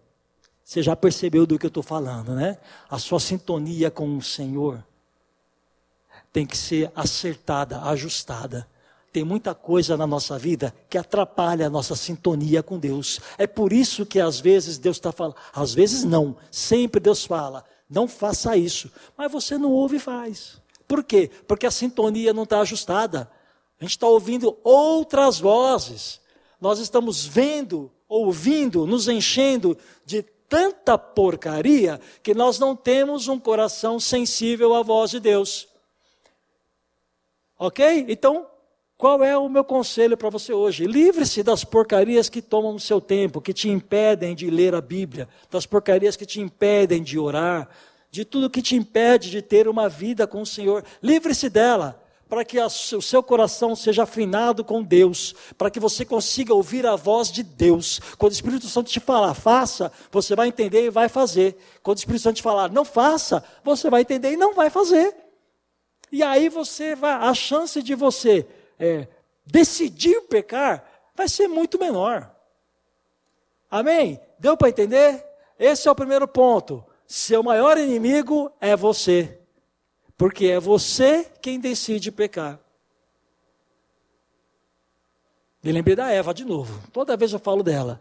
Você 0.64 0.82
já 0.82 0.96
percebeu 0.96 1.44
do 1.44 1.58
que 1.58 1.66
eu 1.66 1.68
estou 1.68 1.82
falando, 1.82 2.34
né? 2.34 2.56
A 2.88 2.98
sua 2.98 3.20
sintonia 3.20 3.90
com 3.90 4.16
o 4.16 4.22
Senhor 4.22 4.82
tem 6.32 6.46
que 6.46 6.56
ser 6.56 6.90
acertada, 6.96 7.82
ajustada. 7.82 8.66
Tem 9.12 9.22
muita 9.22 9.54
coisa 9.54 9.98
na 9.98 10.06
nossa 10.06 10.38
vida 10.38 10.74
que 10.88 10.96
atrapalha 10.96 11.66
a 11.66 11.70
nossa 11.70 11.94
sintonia 11.94 12.62
com 12.62 12.78
Deus. 12.78 13.20
É 13.36 13.46
por 13.46 13.70
isso 13.70 14.06
que 14.06 14.18
às 14.18 14.40
vezes 14.40 14.78
Deus 14.78 14.96
está 14.96 15.12
falando, 15.12 15.36
às 15.52 15.74
vezes 15.74 16.04
não, 16.04 16.38
sempre 16.50 17.02
Deus 17.02 17.26
fala, 17.26 17.66
não 17.86 18.08
faça 18.08 18.56
isso. 18.56 18.90
Mas 19.14 19.30
você 19.30 19.58
não 19.58 19.72
ouve 19.72 19.96
e 19.96 20.00
faz. 20.00 20.58
Por 20.88 21.04
quê? 21.04 21.30
Porque 21.46 21.66
a 21.66 21.70
sintonia 21.70 22.32
não 22.32 22.44
está 22.44 22.60
ajustada. 22.60 23.30
A 23.80 23.84
gente 23.84 23.92
está 23.92 24.06
ouvindo 24.06 24.58
outras 24.62 25.40
vozes. 25.40 26.20
Nós 26.60 26.78
estamos 26.78 27.24
vendo, 27.24 27.90
ouvindo, 28.06 28.86
nos 28.86 29.08
enchendo 29.08 29.76
de 30.04 30.22
tanta 30.22 30.98
porcaria 30.98 31.98
que 32.22 32.34
nós 32.34 32.58
não 32.58 32.76
temos 32.76 33.26
um 33.26 33.38
coração 33.38 33.98
sensível 33.98 34.74
à 34.74 34.82
voz 34.82 35.10
de 35.10 35.20
Deus. 35.20 35.66
Ok? 37.58 38.04
Então, 38.08 38.46
qual 38.98 39.24
é 39.24 39.36
o 39.38 39.48
meu 39.48 39.64
conselho 39.64 40.16
para 40.16 40.28
você 40.28 40.52
hoje? 40.52 40.86
Livre-se 40.86 41.42
das 41.42 41.64
porcarias 41.64 42.28
que 42.28 42.42
tomam 42.42 42.74
o 42.74 42.80
seu 42.80 43.00
tempo, 43.00 43.40
que 43.40 43.54
te 43.54 43.68
impedem 43.70 44.34
de 44.34 44.50
ler 44.50 44.74
a 44.74 44.80
Bíblia, 44.82 45.26
das 45.50 45.64
porcarias 45.64 46.16
que 46.16 46.26
te 46.26 46.38
impedem 46.38 47.02
de 47.02 47.18
orar, 47.18 47.68
de 48.10 48.24
tudo 48.24 48.50
que 48.50 48.60
te 48.60 48.76
impede 48.76 49.30
de 49.30 49.40
ter 49.40 49.68
uma 49.68 49.88
vida 49.88 50.26
com 50.26 50.42
o 50.42 50.46
Senhor. 50.46 50.84
Livre-se 51.02 51.48
dela, 51.48 51.99
para 52.30 52.44
que 52.44 52.60
o 52.60 53.02
seu 53.02 53.24
coração 53.24 53.74
seja 53.74 54.04
afinado 54.04 54.64
com 54.64 54.84
Deus, 54.84 55.34
para 55.58 55.68
que 55.68 55.80
você 55.80 56.04
consiga 56.04 56.54
ouvir 56.54 56.86
a 56.86 56.94
voz 56.94 57.30
de 57.30 57.42
Deus. 57.42 58.00
Quando 58.16 58.30
o 58.30 58.34
Espírito 58.34 58.68
Santo 58.68 58.88
te 58.88 59.00
falar, 59.00 59.34
faça, 59.34 59.90
você 60.12 60.36
vai 60.36 60.46
entender 60.46 60.84
e 60.84 60.90
vai 60.90 61.08
fazer. 61.08 61.58
Quando 61.82 61.96
o 61.96 61.98
Espírito 61.98 62.22
Santo 62.22 62.36
te 62.36 62.42
falar, 62.42 62.70
não 62.70 62.84
faça, 62.84 63.42
você 63.64 63.90
vai 63.90 64.02
entender 64.02 64.30
e 64.30 64.36
não 64.36 64.54
vai 64.54 64.70
fazer. 64.70 65.12
E 66.12 66.22
aí 66.22 66.48
você 66.48 66.94
vai, 66.94 67.14
a 67.14 67.34
chance 67.34 67.82
de 67.82 67.96
você 67.96 68.46
é, 68.78 69.08
decidir 69.44 70.20
pecar 70.22 70.84
vai 71.16 71.28
ser 71.28 71.48
muito 71.48 71.80
menor. 71.80 72.30
Amém? 73.68 74.20
Deu 74.38 74.56
para 74.56 74.68
entender? 74.68 75.24
Esse 75.58 75.88
é 75.88 75.90
o 75.90 75.96
primeiro 75.96 76.28
ponto. 76.28 76.84
Seu 77.08 77.42
maior 77.42 77.76
inimigo 77.76 78.52
é 78.60 78.76
você. 78.76 79.39
Porque 80.20 80.48
é 80.48 80.60
você 80.60 81.24
quem 81.40 81.58
decide 81.58 82.12
pecar. 82.12 82.60
Me 85.62 85.72
lembrei 85.72 85.96
da 85.96 86.10
Eva 86.10 86.34
de 86.34 86.44
novo. 86.44 86.78
Toda 86.92 87.16
vez 87.16 87.32
eu 87.32 87.38
falo 87.38 87.62
dela. 87.62 87.98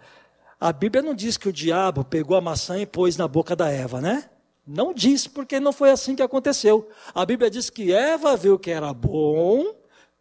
A 0.60 0.74
Bíblia 0.74 1.02
não 1.02 1.16
diz 1.16 1.38
que 1.38 1.48
o 1.48 1.54
diabo 1.54 2.04
pegou 2.04 2.36
a 2.36 2.42
maçã 2.42 2.78
e 2.78 2.86
pôs 2.86 3.16
na 3.16 3.26
boca 3.26 3.56
da 3.56 3.72
Eva, 3.72 4.02
né? 4.02 4.30
Não 4.68 4.94
diz, 4.94 5.28
porque 5.28 5.62
não 5.62 5.72
foi 5.72 5.92
assim 5.92 6.14
que 6.14 6.22
aconteceu. 6.22 6.90
A 7.16 7.26
Bíblia 7.26 7.50
diz 7.50 7.70
que 7.70 7.94
Eva 7.94 8.36
viu 8.36 8.60
que 8.60 8.70
era 8.70 8.94
bom, 8.94 9.74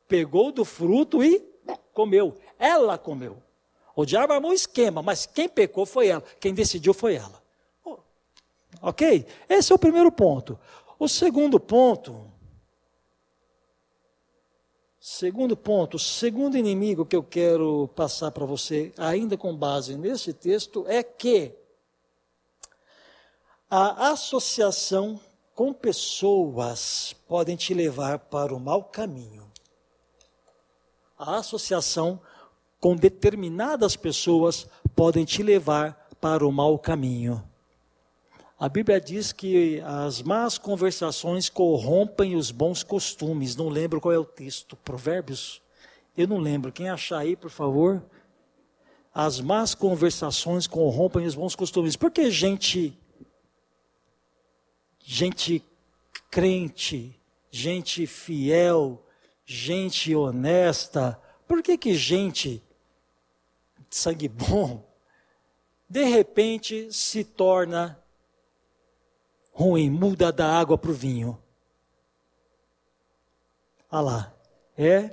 pegou 0.07 0.53
do 0.53 0.65
fruto 0.65 1.21
e 1.25 1.45
comeu. 1.93 2.37
Ela 2.61 2.97
comeu. 2.97 3.43
O 3.97 4.05
diabo 4.05 4.35
armou 4.35 4.53
um 4.53 4.55
esquema, 4.55 5.03
mas 5.03 5.27
quem 5.27 5.49
pecou 5.49 5.85
foi 5.85 6.07
ela. 6.07 6.23
Quem 6.39 6.55
decidiu 6.55 6.95
foi 6.95 7.17
ela. 7.17 7.43
Ok? 8.81 9.27
Esse 9.49 9.73
é 9.73 9.75
o 9.75 9.79
primeiro 9.79 10.13
ponto. 10.13 10.59
O 10.99 11.07
segundo 11.07 11.61
ponto, 11.61 12.29
segundo 14.99 15.57
ponto, 15.57 15.97
o 15.97 16.01
segundo 16.01 16.57
inimigo 16.57 17.07
que 17.07 17.15
eu 17.15 17.23
quero 17.23 17.89
passar 17.95 18.33
para 18.33 18.45
você, 18.45 18.93
ainda 18.99 19.37
com 19.37 19.57
base 19.57 19.97
nesse 19.97 20.33
texto, 20.33 20.85
é 20.89 21.03
que 21.05 21.55
a 23.71 24.11
associação 24.11 25.21
com 25.55 25.73
pessoas 25.73 27.15
podem 27.29 27.55
te 27.55 27.75
levar 27.75 28.19
para 28.19 28.53
o 28.53 28.59
mau 28.59 28.83
caminho. 28.83 29.49
A 31.17 31.37
associação 31.37 32.21
com 32.81 32.97
determinadas 32.97 33.95
pessoas 33.95 34.67
podem 34.97 35.25
te 35.25 35.43
levar 35.45 36.09
para 36.21 36.47
o 36.47 36.51
mau 36.51 36.77
caminho. 36.77 37.49
A 38.59 38.69
Bíblia 38.69 39.01
diz 39.01 39.31
que 39.31 39.81
as 39.83 40.21
más 40.21 40.59
conversações 40.59 41.49
corrompem 41.49 42.35
os 42.35 42.51
bons 42.51 42.83
costumes. 42.83 43.55
Não 43.55 43.69
lembro 43.69 44.01
qual 44.01 44.13
é 44.13 44.19
o 44.19 44.25
texto. 44.25 44.75
Provérbios? 44.75 45.63
Eu 46.17 46.27
não 46.27 46.39
lembro. 46.39 46.73
Quem 46.73 46.91
achar 46.91 47.19
aí, 47.19 47.37
por 47.37 47.51
favor? 47.51 48.03
As 49.15 49.41
más 49.41 49.77
conversações 49.77 50.67
corrompem 50.67 51.25
os 51.25 51.37
bons 51.37 51.55
costumes. 51.55 51.95
Porque 51.95 52.33
gente 52.33 52.99
gente 55.01 55.65
crente, 56.29 57.19
gente 57.53 58.09
fiel, 58.09 59.07
gente 59.47 60.15
honesta, 60.15 61.19
por 61.47 61.63
que 61.63 61.79
que 61.79 61.95
gente 61.95 62.61
sangue 63.89 64.29
bom 64.29 64.85
de 65.89 66.05
repente 66.05 66.93
se 66.93 67.25
torna 67.25 67.99
ruim, 69.59 69.91
muda 69.91 70.31
da 70.31 70.47
água 70.47 70.79
para 70.79 70.93
o 70.93 70.95
vinho. 70.95 71.37
Ah 73.91 74.01
lá, 74.01 74.33
é 74.77 75.11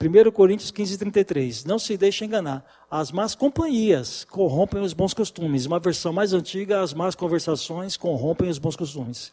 1 0.00 0.30
Coríntios 0.32 0.70
15, 0.70 0.96
33. 0.96 1.64
Não 1.66 1.78
se 1.78 1.98
deixe 1.98 2.24
enganar. 2.24 2.64
As 2.90 3.12
más 3.12 3.34
companhias 3.34 4.24
corrompem 4.24 4.80
os 4.80 4.94
bons 4.94 5.12
costumes. 5.12 5.66
Uma 5.66 5.78
versão 5.78 6.10
mais 6.10 6.32
antiga, 6.32 6.80
as 6.80 6.94
más 6.94 7.14
conversações 7.14 7.94
corrompem 7.96 8.48
os 8.48 8.58
bons 8.58 8.76
costumes. 8.76 9.30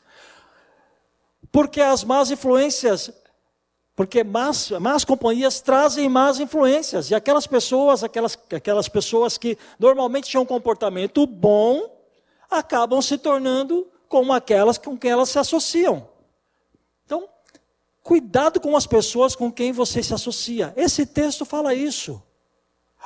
Porque 1.53 1.79
as 1.79 2.03
más 2.03 2.29
influências, 2.29 3.13
porque 3.95 4.25
más, 4.25 4.71
más 4.71 5.05
companhias 5.05 5.61
trazem 5.61 6.09
más 6.09 6.37
influências. 6.37 7.09
E 7.09 7.15
aquelas 7.15 7.47
pessoas, 7.47 8.03
aquelas, 8.03 8.37
aquelas 8.53 8.89
pessoas 8.89 9.37
que 9.37 9.57
normalmente 9.79 10.29
tinham 10.29 10.43
um 10.43 10.45
comportamento 10.45 11.25
bom, 11.25 11.97
acabam 12.51 13.01
se 13.01 13.17
tornando 13.17 13.87
como 14.09 14.33
aquelas 14.33 14.77
com 14.77 14.97
quem 14.97 15.11
elas 15.11 15.29
se 15.29 15.37
associam. 15.39 16.09
Então, 17.05 17.29
cuidado 18.03 18.59
com 18.59 18.75
as 18.75 18.87
pessoas 18.87 19.35
com 19.35 19.51
quem 19.51 19.71
você 19.71 20.01
se 20.01 20.13
associa. 20.13 20.73
Esse 20.75 21.05
texto 21.05 21.45
fala 21.45 21.73
isso. 21.73 22.21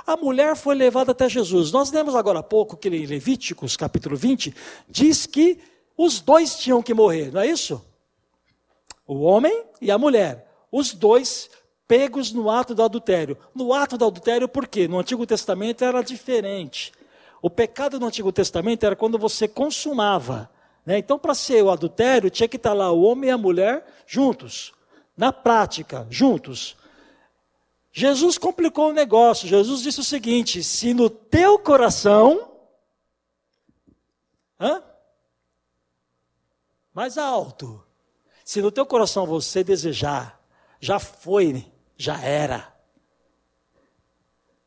A 0.07 0.17
mulher 0.17 0.55
foi 0.55 0.73
levada 0.73 1.11
até 1.11 1.29
Jesus. 1.29 1.71
Nós 1.71 1.91
lemos 1.91 2.15
agora 2.15 2.39
há 2.39 2.43
pouco 2.43 2.75
que 2.75 2.87
em 2.87 3.05
Levíticos, 3.05 3.77
capítulo 3.77 4.15
20, 4.15 4.55
diz 4.89 5.27
que 5.27 5.59
os 5.95 6.19
dois 6.19 6.57
tinham 6.57 6.81
que 6.81 6.93
morrer, 6.93 7.31
não 7.31 7.41
é 7.41 7.47
isso? 7.47 7.85
O 9.05 9.21
homem 9.21 9.65
e 9.79 9.91
a 9.91 9.97
mulher. 9.97 10.49
Os 10.71 10.93
dois 10.93 11.49
pegos 11.87 12.31
no 12.31 12.49
ato 12.49 12.73
do 12.73 12.81
adultério. 12.81 13.37
No 13.53 13.73
ato 13.73 13.97
do 13.97 14.05
adultério, 14.05 14.47
por 14.47 14.67
quê? 14.67 14.87
No 14.87 14.99
Antigo 14.99 15.27
Testamento 15.27 15.83
era 15.83 16.01
diferente. 16.01 16.91
O 17.41 17.49
pecado 17.49 17.99
no 17.99 18.07
Antigo 18.07 18.31
Testamento 18.31 18.85
era 18.85 18.95
quando 18.95 19.19
você 19.19 19.47
consumava 19.47 20.49
né? 20.85 20.97
Então, 20.97 21.17
para 21.17 21.33
ser 21.33 21.63
o 21.63 21.71
adultério, 21.71 22.29
tinha 22.29 22.47
que 22.47 22.57
estar 22.57 22.73
lá 22.73 22.91
o 22.91 23.03
homem 23.03 23.29
e 23.29 23.33
a 23.33 23.37
mulher 23.37 23.85
juntos, 24.05 24.73
na 25.15 25.31
prática, 25.31 26.05
juntos. 26.09 26.75
Jesus 27.91 28.37
complicou 28.37 28.89
o 28.89 28.93
negócio. 28.93 29.47
Jesus 29.47 29.81
disse 29.81 29.99
o 29.99 30.03
seguinte: 30.03 30.63
se 30.63 30.93
no 30.93 31.09
teu 31.09 31.59
coração. 31.59 32.51
Hã? 34.59 34.83
Mais 36.93 37.17
alto. 37.17 37.83
Se 38.43 38.61
no 38.61 38.71
teu 38.71 38.85
coração 38.85 39.25
você 39.25 39.63
desejar, 39.63 40.39
já 40.79 40.99
foi, 40.99 41.71
já 41.95 42.19
era. 42.21 42.73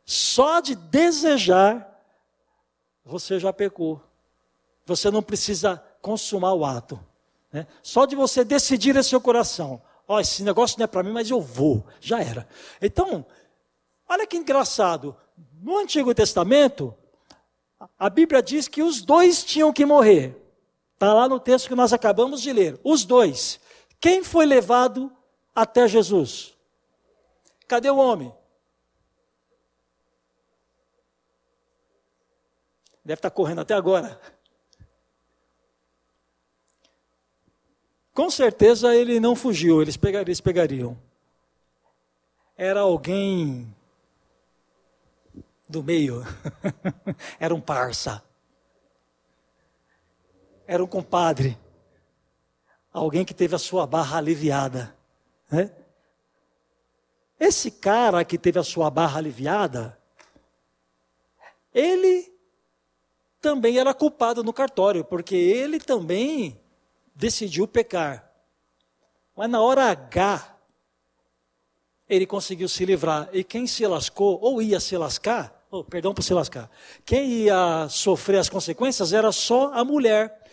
Só 0.05 0.61
de 0.61 0.74
desejar, 0.74 2.00
você 3.05 3.38
já 3.38 3.52
pecou. 3.52 4.00
Você 4.87 5.11
não 5.11 5.22
precisa 5.22 5.85
consumar 6.07 6.55
o 6.55 6.64
ato. 6.64 7.01
Né? 7.53 7.66
Só 7.83 8.07
de 8.07 8.14
você 8.14 8.45
decidir 8.45 8.95
em 8.95 9.03
seu 9.03 9.21
coração, 9.21 9.83
ó, 10.07 10.14
oh, 10.14 10.21
esse 10.21 10.45
negócio 10.45 10.79
não 10.79 10.85
é 10.85 10.87
para 10.87 11.03
mim, 11.03 11.11
mas 11.11 11.29
eu 11.29 11.40
vou, 11.40 11.85
já 12.01 12.23
era. 12.23 12.49
Então, 12.81 13.27
olha 14.09 14.25
que 14.25 14.37
engraçado, 14.37 15.16
no 15.61 15.77
Antigo 15.79 16.14
Testamento, 16.14 16.95
a 17.99 18.09
Bíblia 18.09 18.40
diz 18.40 18.69
que 18.69 18.85
os 18.85 19.03
dois 19.03 19.42
tinham 19.42 19.73
que 19.73 19.85
morrer. 19.85 20.40
Está 20.95 21.12
lá 21.12 21.29
no 21.29 21.40
texto 21.40 21.66
que 21.66 21.75
nós 21.75 21.92
acabamos 21.92 22.40
de 22.40 22.53
ler. 22.53 22.81
Os 22.85 23.05
dois. 23.05 23.59
Quem 24.01 24.23
foi 24.23 24.47
levado 24.47 25.11
até 25.53 25.88
Jesus? 25.88 26.55
Cadê 27.66 27.90
o 27.90 27.97
homem? 27.97 28.33
Deve 33.05 33.19
estar 33.19 33.31
correndo 33.31 33.62
até 33.62 33.75
agora. 33.75 34.21
Com 38.16 38.31
certeza 38.31 38.96
ele 38.96 39.20
não 39.20 39.37
fugiu, 39.37 39.83
eles 39.83 39.98
pegariam. 39.98 40.26
Eles 40.26 40.40
pegariam. 40.40 40.98
Era 42.57 42.81
alguém 42.81 43.76
do 45.68 45.83
meio, 45.83 46.24
era 47.38 47.55
um 47.55 47.61
parça, 47.61 48.24
era 50.66 50.83
um 50.83 50.87
compadre, 50.87 51.59
alguém 52.90 53.22
que 53.22 53.35
teve 53.35 53.55
a 53.55 53.59
sua 53.59 53.87
barra 53.87 54.16
aliviada. 54.16 54.96
Né? 55.50 55.70
Esse 57.38 57.70
cara 57.70 58.24
que 58.24 58.38
teve 58.38 58.59
a 58.59 58.64
sua 58.64 58.88
barra 58.88 59.18
aliviada, 59.18 59.98
ele 61.74 62.33
também 63.42 63.79
era 63.79 63.92
culpado 63.92 64.42
no 64.42 64.55
cartório, 64.55 65.05
porque 65.05 65.37
ele 65.37 65.79
também 65.79 66.59
decidiu 67.16 67.66
pecar. 67.66 68.31
Mas 69.35 69.50
na 69.50 69.61
hora 69.61 69.90
H, 69.90 70.57
ele 72.09 72.26
conseguiu 72.26 72.68
se 72.68 72.85
livrar. 72.85 73.29
E 73.33 73.42
quem 73.42 73.66
se 73.66 73.87
lascou, 73.87 74.38
ou 74.40 74.62
ia 74.62 74.79
se 74.79 74.96
lascar, 74.96 75.66
oh, 75.70 75.83
perdão 75.83 76.14
por 76.14 76.22
se 76.22 76.35
lascar, 76.35 76.70
quem 77.05 77.29
ia 77.44 77.88
sofrer 77.88 78.38
as 78.38 78.48
consequências 78.48 79.12
era 79.12 79.33
só 79.33 79.72
a 79.72 79.85
mulher. 79.85 80.44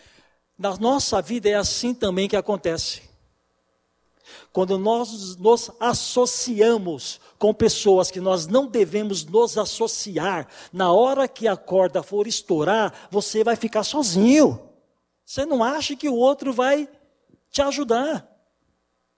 Na 0.58 0.76
nossa 0.76 1.20
vida 1.20 1.48
é 1.48 1.54
assim 1.54 1.94
também 1.94 2.28
que 2.28 2.36
acontece. 2.36 3.02
Quando 4.52 4.78
nós 4.78 5.36
nos 5.36 5.70
associamos 5.78 7.20
com 7.38 7.52
pessoas 7.52 8.10
que 8.10 8.20
nós 8.20 8.46
não 8.46 8.66
devemos 8.66 9.24
nos 9.24 9.58
associar, 9.58 10.48
na 10.72 10.92
hora 10.92 11.28
que 11.28 11.46
a 11.46 11.56
corda 11.56 12.02
for 12.02 12.26
estourar, 12.26 13.08
você 13.10 13.44
vai 13.44 13.56
ficar 13.56 13.82
sozinho. 13.82 14.73
Você 15.24 15.46
não 15.46 15.64
acha 15.64 15.96
que 15.96 16.08
o 16.08 16.14
outro 16.14 16.52
vai 16.52 16.88
te 17.50 17.62
ajudar. 17.62 18.28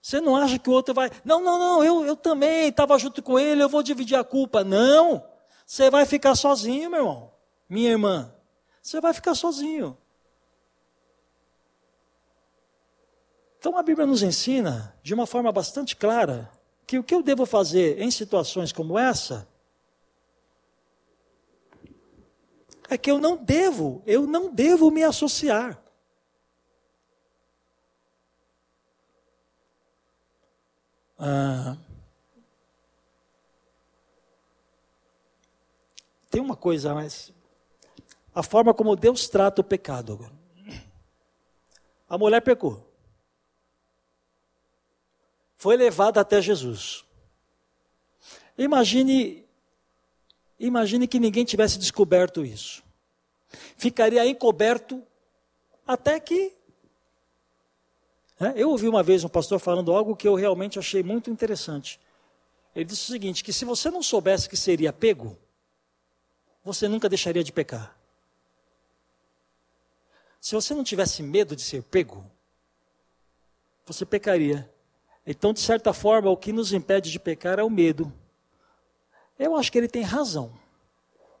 Você 0.01 0.21
não 0.21 0.35
acha 0.35 0.57
que 0.57 0.69
o 0.69 0.73
outro 0.73 0.93
vai. 0.93 1.11
Não, 1.25 1.41
não, 1.41 1.59
não, 1.59 1.83
eu, 1.83 2.05
eu 2.05 2.15
também 2.15 2.69
estava 2.69 2.97
junto 2.97 3.21
com 3.21 3.37
ele, 3.37 3.61
eu 3.61 3.69
vou 3.69 3.83
dividir 3.83 4.15
a 4.15 4.23
culpa. 4.23 4.63
Não! 4.63 5.23
Você 5.65 5.89
vai 5.89 6.05
ficar 6.05 6.33
sozinho, 6.35 6.89
meu 6.89 6.99
irmão. 7.01 7.33
Minha 7.67 7.91
irmã. 7.91 8.33
Você 8.81 9.01
vai 9.01 9.13
ficar 9.13 9.35
sozinho. 9.35 9.97
Então 13.59 13.77
a 13.77 13.83
Bíblia 13.83 14.05
nos 14.05 14.23
ensina, 14.23 14.97
de 15.03 15.13
uma 15.13 15.27
forma 15.27 15.51
bastante 15.51 15.93
clara, 15.93 16.49
que 16.85 16.97
o 16.97 17.03
que 17.03 17.13
eu 17.13 17.21
devo 17.21 17.45
fazer 17.45 18.01
em 18.01 18.09
situações 18.09 18.71
como 18.71 18.97
essa 18.97 19.45
é 22.89 22.97
que 22.97 23.11
eu 23.11 23.19
não 23.19 23.35
devo, 23.35 24.01
eu 24.05 24.25
não 24.25 24.49
devo 24.49 24.89
me 24.89 25.03
associar. 25.03 25.77
Ah, 31.19 31.77
tem 36.29 36.41
uma 36.41 36.55
coisa 36.55 36.93
mais. 36.93 37.33
A 38.33 38.43
forma 38.43 38.73
como 38.73 38.95
Deus 38.95 39.27
trata 39.27 39.61
o 39.61 39.63
pecado. 39.63 40.31
A 42.07 42.17
mulher 42.17 42.41
pecou. 42.41 42.87
Foi 45.55 45.75
levada 45.75 46.21
até 46.21 46.39
Jesus. 46.39 47.03
Imagine, 48.57 49.43
imagine 50.59 51.07
que 51.07 51.19
ninguém 51.19 51.43
tivesse 51.43 51.79
descoberto 51.79 52.45
isso. 52.45 52.83
Ficaria 53.75 54.25
encoberto 54.25 55.03
até 55.85 56.19
que? 56.19 56.56
Eu 58.55 58.69
ouvi 58.69 58.87
uma 58.87 59.01
vez 59.01 59.23
um 59.23 59.29
pastor 59.29 59.59
falando 59.59 59.91
algo 59.91 60.15
que 60.15 60.27
eu 60.27 60.35
realmente 60.35 60.77
achei 60.77 61.01
muito 61.01 61.31
interessante. 61.31 61.99
Ele 62.75 62.85
disse 62.85 63.09
o 63.09 63.11
seguinte: 63.11 63.43
que 63.43 63.51
se 63.51 63.65
você 63.65 63.89
não 63.89 64.03
soubesse 64.03 64.47
que 64.47 64.55
seria 64.55 64.93
pego, 64.93 65.35
você 66.63 66.87
nunca 66.87 67.09
deixaria 67.09 67.43
de 67.43 67.51
pecar. 67.51 67.97
Se 70.39 70.53
você 70.53 70.75
não 70.75 70.83
tivesse 70.83 71.23
medo 71.23 71.55
de 71.55 71.63
ser 71.63 71.81
pego, 71.81 72.23
você 73.85 74.05
pecaria. 74.05 74.69
Então, 75.25 75.51
de 75.51 75.59
certa 75.59 75.91
forma, 75.91 76.29
o 76.29 76.37
que 76.37 76.53
nos 76.53 76.71
impede 76.71 77.11
de 77.11 77.19
pecar 77.19 77.57
é 77.57 77.63
o 77.63 77.69
medo. 77.69 78.13
Eu 79.39 79.55
acho 79.55 79.71
que 79.71 79.77
ele 79.77 79.87
tem 79.87 80.03
razão, 80.03 80.53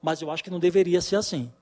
mas 0.01 0.21
eu 0.21 0.31
acho 0.31 0.43
que 0.43 0.49
não 0.49 0.59
deveria 0.59 1.01
ser 1.01 1.15
assim. 1.15 1.53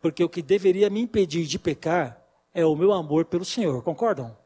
Porque 0.00 0.24
o 0.24 0.28
que 0.28 0.42
deveria 0.42 0.90
me 0.90 1.00
impedir 1.00 1.46
de 1.46 1.58
pecar 1.58 2.20
é 2.52 2.64
o 2.64 2.74
meu 2.74 2.92
amor 2.92 3.24
pelo 3.24 3.44
Senhor, 3.44 3.82
concordam? 3.82 4.39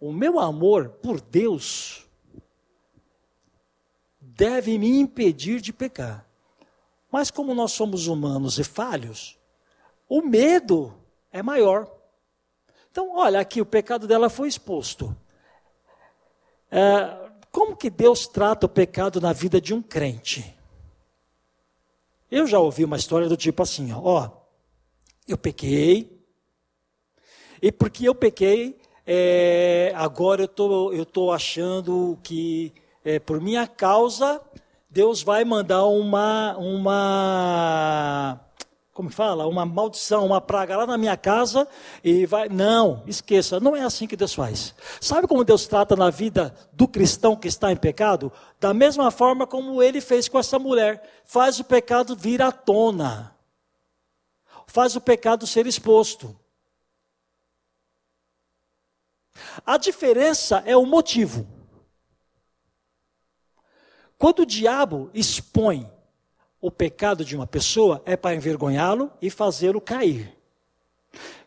O 0.00 0.12
meu 0.12 0.38
amor 0.38 0.90
por 1.02 1.20
Deus 1.20 2.06
deve 4.20 4.78
me 4.78 4.98
impedir 4.98 5.60
de 5.60 5.72
pecar. 5.72 6.28
Mas 7.10 7.30
como 7.30 7.54
nós 7.54 7.72
somos 7.72 8.06
humanos 8.06 8.58
e 8.58 8.64
falhos, 8.64 9.38
o 10.08 10.20
medo 10.20 10.94
é 11.32 11.42
maior. 11.42 11.90
Então, 12.90 13.16
olha 13.16 13.40
aqui, 13.40 13.60
o 13.60 13.66
pecado 13.66 14.06
dela 14.06 14.28
foi 14.28 14.48
exposto. 14.48 15.16
É, 16.70 17.30
como 17.50 17.76
que 17.76 17.88
Deus 17.88 18.26
trata 18.26 18.66
o 18.66 18.68
pecado 18.68 19.20
na 19.20 19.32
vida 19.32 19.60
de 19.60 19.72
um 19.72 19.80
crente? 19.80 20.54
Eu 22.30 22.46
já 22.46 22.58
ouvi 22.58 22.84
uma 22.84 22.96
história 22.96 23.28
do 23.28 23.36
tipo 23.36 23.62
assim, 23.62 23.92
ó, 23.92 24.30
eu 25.26 25.38
pequei, 25.38 26.22
e 27.62 27.72
porque 27.72 28.06
eu 28.06 28.14
pequei, 28.14 28.78
é, 29.06 29.92
agora 29.94 30.42
eu 30.42 30.48
tô, 30.48 30.92
estou 30.92 31.26
tô 31.26 31.32
achando 31.32 32.18
que 32.22 32.72
é, 33.04 33.18
por 33.18 33.40
minha 33.40 33.66
causa 33.66 34.40
Deus 34.96 35.22
vai 35.22 35.44
mandar 35.44 35.84
uma, 35.84 36.56
uma, 36.56 38.40
como 38.94 39.10
fala, 39.10 39.46
uma 39.46 39.66
maldição, 39.66 40.24
uma 40.24 40.40
praga 40.40 40.74
lá 40.74 40.86
na 40.86 40.96
minha 40.96 41.18
casa 41.18 41.68
e 42.02 42.24
vai. 42.24 42.48
Não, 42.48 43.02
esqueça, 43.06 43.60
não 43.60 43.76
é 43.76 43.82
assim 43.82 44.06
que 44.06 44.16
Deus 44.16 44.32
faz. 44.32 44.74
Sabe 44.98 45.28
como 45.28 45.44
Deus 45.44 45.66
trata 45.66 45.94
na 45.94 46.08
vida 46.08 46.54
do 46.72 46.88
cristão 46.88 47.36
que 47.36 47.46
está 47.46 47.70
em 47.70 47.76
pecado? 47.76 48.32
Da 48.58 48.72
mesma 48.72 49.10
forma 49.10 49.46
como 49.46 49.82
ele 49.82 50.00
fez 50.00 50.28
com 50.30 50.38
essa 50.38 50.58
mulher. 50.58 51.02
Faz 51.26 51.60
o 51.60 51.64
pecado 51.64 52.16
vir 52.16 52.40
à 52.40 52.50
tona. 52.50 53.36
Faz 54.66 54.96
o 54.96 55.00
pecado 55.00 55.46
ser 55.46 55.66
exposto. 55.66 56.34
A 59.64 59.76
diferença 59.76 60.62
é 60.66 60.76
o 60.76 60.84
motivo. 60.84 61.46
Quando 64.18 64.40
o 64.40 64.46
diabo 64.46 65.10
expõe 65.12 65.90
o 66.60 66.70
pecado 66.70 67.24
de 67.24 67.36
uma 67.36 67.46
pessoa, 67.46 68.02
é 68.04 68.16
para 68.16 68.34
envergonhá-lo 68.34 69.12
e 69.20 69.30
fazê-lo 69.30 69.80
cair. 69.80 70.36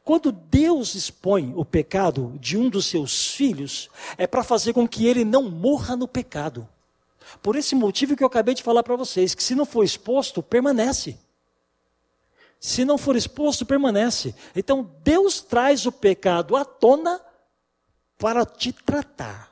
Quando 0.03 0.31
Deus 0.31 0.95
expõe 0.95 1.53
o 1.55 1.65
pecado 1.65 2.33
de 2.39 2.57
um 2.57 2.69
dos 2.69 2.85
seus 2.87 3.27
filhos, 3.27 3.89
é 4.17 4.25
para 4.25 4.43
fazer 4.43 4.73
com 4.73 4.87
que 4.87 5.05
ele 5.05 5.23
não 5.23 5.43
morra 5.49 5.95
no 5.95 6.07
pecado. 6.07 6.67
Por 7.43 7.55
esse 7.55 7.75
motivo 7.75 8.15
que 8.15 8.23
eu 8.23 8.27
acabei 8.27 8.55
de 8.55 8.63
falar 8.63 8.81
para 8.81 8.95
vocês, 8.95 9.35
que 9.35 9.43
se 9.43 9.53
não 9.53 9.65
for 9.65 9.83
exposto, 9.83 10.41
permanece. 10.41 11.17
Se 12.59 12.83
não 12.83 12.97
for 12.97 13.15
exposto, 13.15 13.65
permanece. 13.65 14.33
Então 14.55 14.89
Deus 15.03 15.41
traz 15.41 15.85
o 15.85 15.91
pecado 15.91 16.55
à 16.55 16.65
tona 16.65 17.21
para 18.19 18.45
te 18.45 18.73
tratar. 18.73 19.51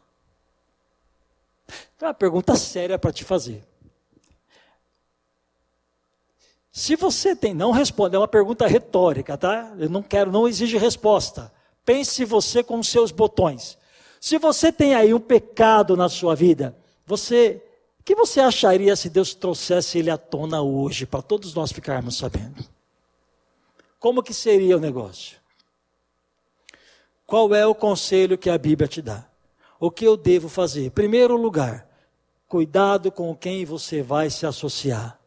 Então, 1.95 2.07
é 2.07 2.09
uma 2.09 2.13
pergunta 2.13 2.55
séria 2.55 2.99
para 2.99 3.11
te 3.11 3.23
fazer. 3.23 3.63
Se 6.71 6.95
você 6.95 7.35
tem, 7.35 7.55
não 7.55 7.71
responde, 7.71 8.15
é 8.15 8.19
uma 8.19 8.27
pergunta 8.27 8.67
retórica, 8.67 9.35
tá? 9.35 9.73
Eu 9.79 9.89
não 9.89 10.03
quero, 10.03 10.31
não 10.31 10.47
exige 10.47 10.77
resposta. 10.77 11.51
Pense 11.83 12.23
você 12.23 12.61
com 12.61 12.77
os 12.77 12.89
seus 12.89 13.09
botões. 13.09 13.77
Se 14.19 14.37
você 14.37 14.71
tem 14.71 14.93
aí 14.93 15.13
um 15.13 15.19
pecado 15.19 15.95
na 15.95 16.09
sua 16.09 16.35
vida, 16.35 16.77
você, 17.05 17.63
o 17.99 18.03
que 18.03 18.13
você 18.13 18.41
acharia 18.41 18.95
se 18.95 19.09
Deus 19.09 19.33
trouxesse 19.33 19.97
ele 19.97 20.11
à 20.11 20.17
tona 20.17 20.61
hoje, 20.61 21.05
para 21.05 21.21
todos 21.21 21.53
nós 21.55 21.71
ficarmos 21.71 22.17
sabendo? 22.17 22.63
Como 23.97 24.21
que 24.21 24.33
seria 24.33 24.77
o 24.77 24.79
negócio? 24.79 25.36
Qual 27.27 27.53
é 27.53 27.67
o 27.67 27.75
conselho 27.75 28.37
que 28.37 28.49
a 28.49 28.57
Bíblia 28.57 28.87
te 28.87 29.01
dá? 29.01 29.27
O 29.77 29.91
que 29.91 30.05
eu 30.05 30.15
devo 30.15 30.47
fazer? 30.47 30.91
Primeiro 30.91 31.35
lugar, 31.35 31.85
cuidado 32.47 33.11
com 33.11 33.35
quem 33.35 33.65
você 33.65 34.01
vai 34.01 34.29
se 34.29 34.45
associar. 34.45 35.19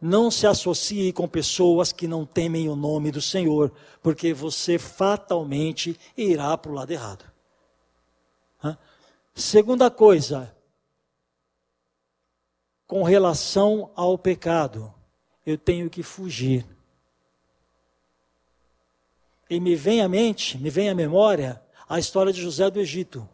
Não 0.00 0.30
se 0.30 0.46
associe 0.46 1.12
com 1.12 1.28
pessoas 1.28 1.92
que 1.92 2.08
não 2.08 2.24
temem 2.24 2.70
o 2.70 2.74
nome 2.74 3.10
do 3.12 3.20
Senhor, 3.20 3.70
porque 4.02 4.32
você 4.32 4.78
fatalmente 4.78 5.96
irá 6.16 6.56
para 6.56 6.72
o 6.72 6.74
lado 6.74 6.90
errado. 6.90 7.30
Segunda 9.34 9.90
coisa, 9.90 10.56
com 12.86 13.02
relação 13.02 13.90
ao 13.94 14.18
pecado, 14.18 14.92
eu 15.44 15.58
tenho 15.58 15.90
que 15.90 16.02
fugir. 16.02 16.66
E 19.52 19.60
me 19.60 19.76
vem 19.76 20.00
à 20.00 20.08
mente, 20.08 20.56
me 20.56 20.70
vem 20.70 20.88
à 20.88 20.94
memória, 20.94 21.62
a 21.86 21.98
história 21.98 22.32
de 22.32 22.40
José 22.40 22.70
do 22.70 22.80
Egito. 22.80 23.28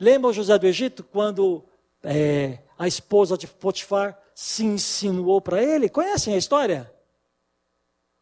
Lembra 0.00 0.30
o 0.30 0.32
José 0.32 0.58
do 0.58 0.66
Egito 0.66 1.04
quando 1.04 1.64
é, 2.02 2.58
a 2.76 2.88
esposa 2.88 3.38
de 3.38 3.46
Potifar 3.46 4.20
se 4.34 4.64
insinuou 4.64 5.40
para 5.40 5.62
ele? 5.62 5.88
Conhecem 5.88 6.34
a 6.34 6.36
história? 6.36 6.92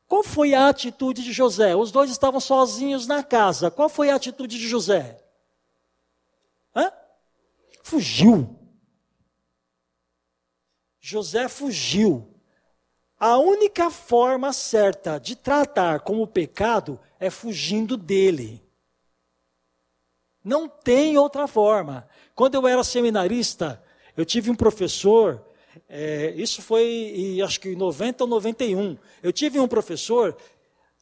Qual 0.06 0.22
foi 0.22 0.52
a 0.52 0.68
atitude 0.68 1.22
de 1.24 1.32
José? 1.32 1.74
Os 1.74 1.90
dois 1.90 2.10
estavam 2.10 2.40
sozinhos 2.40 3.06
na 3.06 3.22
casa. 3.22 3.70
Qual 3.70 3.88
foi 3.88 4.10
a 4.10 4.16
atitude 4.16 4.58
de 4.58 4.68
José? 4.68 5.16
Hã? 6.76 6.92
Fugiu. 7.82 8.54
José 11.00 11.48
fugiu. 11.48 12.29
A 13.20 13.36
única 13.36 13.90
forma 13.90 14.50
certa 14.50 15.20
de 15.20 15.36
tratar 15.36 16.00
com 16.00 16.22
o 16.22 16.26
pecado 16.26 16.98
é 17.18 17.28
fugindo 17.28 17.94
dele. 17.94 18.62
Não 20.42 20.66
tem 20.66 21.18
outra 21.18 21.46
forma. 21.46 22.08
Quando 22.34 22.54
eu 22.54 22.66
era 22.66 22.82
seminarista, 22.82 23.84
eu 24.16 24.24
tive 24.24 24.50
um 24.50 24.54
professor, 24.54 25.44
é, 25.86 26.32
isso 26.34 26.62
foi 26.62 27.38
acho 27.44 27.60
que 27.60 27.68
em 27.68 27.76
90 27.76 28.24
ou 28.24 28.30
91. 28.30 28.96
Eu 29.22 29.34
tive 29.34 29.60
um 29.60 29.68
professor, 29.68 30.34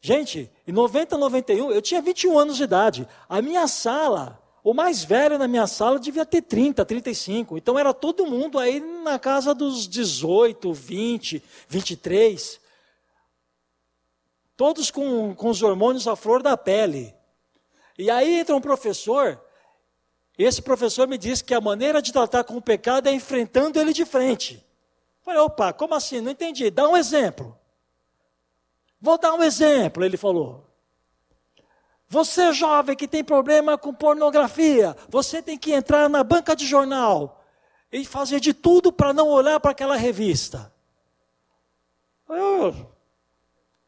gente, 0.00 0.50
em 0.66 0.72
90 0.72 1.14
ou 1.14 1.20
91, 1.20 1.70
eu 1.70 1.80
tinha 1.80 2.02
21 2.02 2.36
anos 2.36 2.56
de 2.56 2.64
idade. 2.64 3.08
A 3.28 3.40
minha 3.40 3.68
sala 3.68 4.42
o 4.70 4.74
mais 4.74 5.02
velho 5.02 5.38
na 5.38 5.48
minha 5.48 5.66
sala 5.66 5.98
devia 5.98 6.26
ter 6.26 6.42
30, 6.42 6.84
35. 6.84 7.56
Então 7.56 7.78
era 7.78 7.94
todo 7.94 8.26
mundo 8.26 8.58
aí 8.58 8.80
na 8.80 9.18
casa 9.18 9.54
dos 9.54 9.88
18, 9.88 10.74
20, 10.74 11.42
23. 11.66 12.60
Todos 14.54 14.90
com, 14.90 15.34
com 15.34 15.48
os 15.48 15.62
hormônios 15.62 16.06
à 16.06 16.14
flor 16.14 16.42
da 16.42 16.54
pele. 16.54 17.14
E 17.96 18.10
aí 18.10 18.40
entra 18.40 18.54
um 18.54 18.60
professor 18.60 19.42
Esse 20.36 20.60
professor 20.60 21.08
me 21.08 21.16
disse 21.16 21.42
que 21.42 21.54
a 21.54 21.62
maneira 21.62 22.02
de 22.02 22.12
tratar 22.12 22.44
com 22.44 22.58
o 22.58 22.62
pecado 22.62 23.08
é 23.08 23.12
enfrentando 23.12 23.80
ele 23.80 23.94
de 23.94 24.04
frente. 24.04 24.62
Falei, 25.24 25.40
opa, 25.40 25.72
como 25.72 25.94
assim? 25.94 26.20
Não 26.20 26.30
entendi. 26.30 26.70
Dá 26.70 26.86
um 26.86 26.96
exemplo. 26.96 27.58
Vou 29.00 29.16
dar 29.16 29.32
um 29.32 29.42
exemplo, 29.42 30.04
ele 30.04 30.18
falou. 30.18 30.67
Você 32.08 32.54
jovem 32.54 32.96
que 32.96 33.06
tem 33.06 33.22
problema 33.22 33.76
com 33.76 33.92
pornografia, 33.92 34.96
você 35.08 35.42
tem 35.42 35.58
que 35.58 35.72
entrar 35.72 36.08
na 36.08 36.24
banca 36.24 36.56
de 36.56 36.64
jornal 36.64 37.44
e 37.92 38.02
fazer 38.04 38.40
de 38.40 38.54
tudo 38.54 38.90
para 38.90 39.12
não 39.12 39.28
olhar 39.28 39.60
para 39.60 39.72
aquela 39.72 39.94
revista. 39.94 40.72
Oh, 42.26 42.72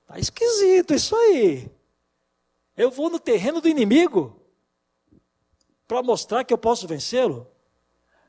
tá 0.07 0.19
esquisito 0.19 0.93
isso 0.93 1.17
aí. 1.17 1.71
Eu 2.77 2.91
vou 2.91 3.09
no 3.09 3.19
terreno 3.19 3.61
do 3.61 3.69
inimigo 3.69 4.39
para 5.89 6.03
mostrar 6.03 6.45
que 6.45 6.53
eu 6.53 6.59
posso 6.59 6.87
vencê-lo. 6.87 7.47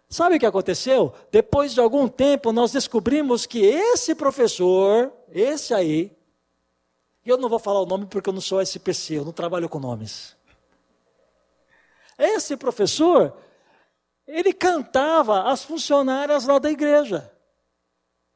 Sabe 0.07 0.35
o 0.35 0.39
que 0.39 0.45
aconteceu? 0.45 1.13
Depois 1.31 1.73
de 1.73 1.79
algum 1.81 2.07
tempo, 2.07 2.51
nós 2.53 2.71
descobrimos 2.71 3.45
que 3.45 3.59
esse 3.59 4.15
professor, 4.15 5.11
esse 5.29 5.73
aí, 5.73 6.17
e 7.25 7.29
eu 7.29 7.37
não 7.37 7.49
vou 7.49 7.59
falar 7.59 7.81
o 7.81 7.85
nome 7.85 8.05
porque 8.05 8.29
eu 8.29 8.33
não 8.33 8.41
sou 8.41 8.61
SPC, 8.61 9.17
eu 9.17 9.25
não 9.25 9.31
trabalho 9.31 9.69
com 9.69 9.79
nomes. 9.79 10.35
Esse 12.17 12.55
professor, 12.57 13.35
ele 14.27 14.53
cantava 14.53 15.51
as 15.51 15.63
funcionárias 15.63 16.45
lá 16.45 16.59
da 16.59 16.69
igreja. 16.69 17.31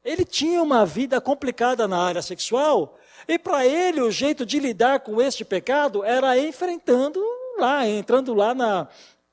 Ele 0.04 0.24
tinha 0.24 0.62
uma 0.62 0.86
vida 0.86 1.20
complicada 1.20 1.88
na 1.88 1.98
área 1.98 2.22
sexual, 2.22 2.96
e 3.26 3.38
para 3.38 3.66
ele 3.66 4.00
o 4.00 4.10
jeito 4.10 4.46
de 4.46 4.60
lidar 4.60 5.00
com 5.00 5.20
este 5.20 5.44
pecado 5.44 6.04
era 6.04 6.38
enfrentando 6.38 7.20
lá, 7.58 7.86
entrando 7.86 8.34
lá 8.34 8.54
na. 8.54 8.88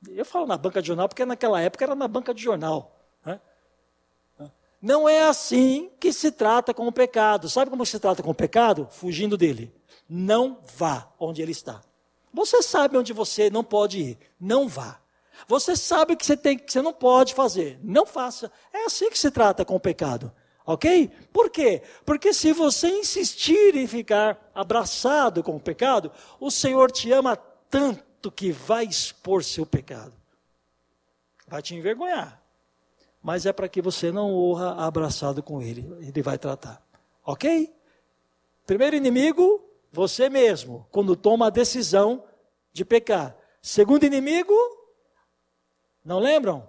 Eu 0.10 0.26
falo 0.26 0.48
na 0.48 0.58
banca 0.58 0.82
de 0.82 0.88
jornal 0.88 1.08
porque 1.08 1.26
naquela 1.26 1.62
época 1.62 1.86
era 1.86 1.96
na 1.96 2.08
banca 2.08 2.34
de 2.34 2.42
jornal. 2.42 2.93
Não 4.84 5.08
é 5.08 5.24
assim 5.24 5.90
que 5.98 6.12
se 6.12 6.30
trata 6.30 6.74
com 6.74 6.86
o 6.86 6.92
pecado. 6.92 7.48
Sabe 7.48 7.72
como 7.72 7.86
se 7.86 7.98
trata 7.98 8.22
com 8.22 8.32
o 8.32 8.36
pecado? 8.36 8.86
Fugindo 8.92 9.38
dele. 9.38 9.74
Não 10.10 10.60
vá 10.76 11.10
onde 11.18 11.42
ele 11.42 11.54
está. 11.54 11.80
Você 12.34 12.62
sabe 12.62 12.98
onde 12.98 13.14
você 13.14 13.50
não 13.50 13.64
pode 13.64 14.02
ir. 14.02 14.18
Não 14.38 14.68
vá. 14.68 15.00
Você 15.48 15.78
sabe 15.78 16.18
que 16.18 16.26
você 16.26 16.36
tem 16.36 16.58
que 16.58 16.70
você 16.70 16.82
não 16.82 16.92
pode 16.92 17.34
fazer. 17.34 17.80
Não 17.82 18.06
faça. 18.06 18.52
É 18.74 18.84
assim 18.84 19.10
que 19.10 19.18
se 19.18 19.32
trata 19.32 19.64
com 19.64 19.74
o 19.74 19.80
pecado. 19.80 20.30
Ok? 20.66 21.10
Por 21.32 21.50
quê? 21.50 21.82
Porque 22.06 22.34
se 22.34 22.52
você 22.52 22.90
insistir 22.90 23.78
em 23.78 23.88
ficar 23.88 24.52
abraçado 24.54 25.42
com 25.42 25.56
o 25.56 25.62
pecado, 25.62 26.12
o 26.42 26.52
Senhor 26.52 26.92
te 26.92 27.10
ama 27.10 27.38
tanto 27.70 28.30
que 28.30 28.52
vai 28.52 28.84
expor 28.84 29.46
seu 29.46 29.66
pecado. 29.66 30.12
Vai 31.48 31.62
te 31.62 31.74
envergonhar 31.74 32.43
mas 33.24 33.46
é 33.46 33.54
para 33.54 33.70
que 33.70 33.82
você 33.82 34.12
não 34.12 34.36
honra 34.36 34.86
abraçado 34.86 35.42
com 35.42 35.62
ele. 35.62 35.90
Ele 36.02 36.22
vai 36.22 36.38
tratar. 36.38 36.86
Ok? 37.26 37.74
Primeiro 38.68 38.98
inimigo, 38.98 39.64
você 39.92 40.30
mesmo, 40.30 40.86
quando 40.92 41.16
toma 41.16 41.48
a 41.48 41.50
decisão 41.50 42.24
de 42.74 42.84
pecar. 42.84 43.36
Segundo 43.62 44.06
inimigo, 44.06 44.54
não 46.04 46.20
lembram? 46.20 46.68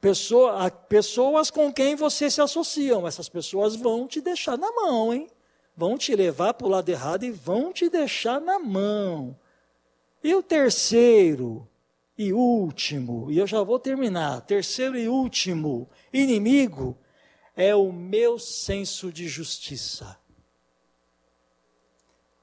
Pessoa, 0.00 0.70
pessoas 0.70 1.50
com 1.50 1.72
quem 1.72 1.96
você 1.96 2.30
se 2.30 2.42
associam. 2.42 3.06
Essas 3.06 3.28
pessoas 3.28 3.74
vão 3.74 4.06
te 4.06 4.20
deixar 4.20 4.58
na 4.58 4.70
mão, 4.70 5.14
hein? 5.14 5.30
Vão 5.74 5.96
te 5.96 6.14
levar 6.14 6.54
para 6.54 6.66
o 6.66 6.70
lado 6.70 6.88
errado 6.90 7.24
e 7.24 7.30
vão 7.30 7.72
te 7.72 7.88
deixar 7.88 8.40
na 8.40 8.58
mão. 8.58 9.38
E 10.22 10.34
o 10.34 10.42
terceiro, 10.42 11.67
e 12.18 12.32
último, 12.32 13.30
e 13.30 13.38
eu 13.38 13.46
já 13.46 13.62
vou 13.62 13.78
terminar, 13.78 14.40
terceiro 14.40 14.98
e 14.98 15.08
último 15.08 15.88
inimigo 16.12 16.98
é 17.54 17.76
o 17.76 17.92
meu 17.92 18.40
senso 18.40 19.12
de 19.12 19.28
justiça. 19.28 20.18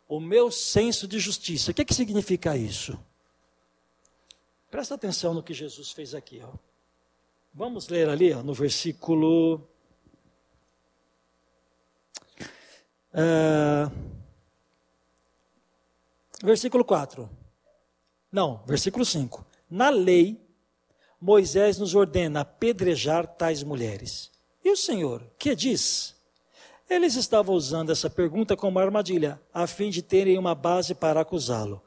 O 0.07 0.19
meu 0.21 0.49
senso 0.49 1.07
de 1.07 1.19
justiça. 1.19 1.71
O 1.71 1.73
que, 1.73 1.83
que 1.83 1.93
significa 1.93 2.55
isso? 2.55 2.97
Presta 4.71 4.95
atenção 4.95 5.33
no 5.33 5.43
que 5.43 5.53
Jesus 5.53 5.91
fez 5.91 6.13
aqui. 6.13 6.41
Ó. 6.41 6.53
Vamos 7.53 7.89
ler 7.89 8.07
ali 8.07 8.31
ó, 8.31 8.43
no 8.43 8.53
versículo. 8.53 9.67
Uh, 13.13 13.91
versículo 16.43 16.85
4. 16.85 17.29
Não, 18.31 18.63
versículo 18.65 19.03
5. 19.03 19.54
Na 19.69 19.89
lei, 19.89 20.39
Moisés 21.19 21.77
nos 21.79 21.95
ordena 21.95 22.41
apedrejar 22.41 23.25
tais 23.25 23.63
mulheres. 23.63 24.31
E 24.63 24.71
o 24.71 24.77
Senhor, 24.77 25.25
que 25.37 25.55
diz? 25.55 26.15
Eles 26.89 27.15
estavam 27.15 27.55
usando 27.55 27.91
essa 27.91 28.09
pergunta 28.09 28.55
como 28.55 28.77
armadilha, 28.77 29.41
a 29.53 29.65
fim 29.65 29.89
de 29.89 30.01
terem 30.01 30.37
uma 30.37 30.53
base 30.53 30.93
para 30.93 31.19
acusá-lo. 31.19 31.81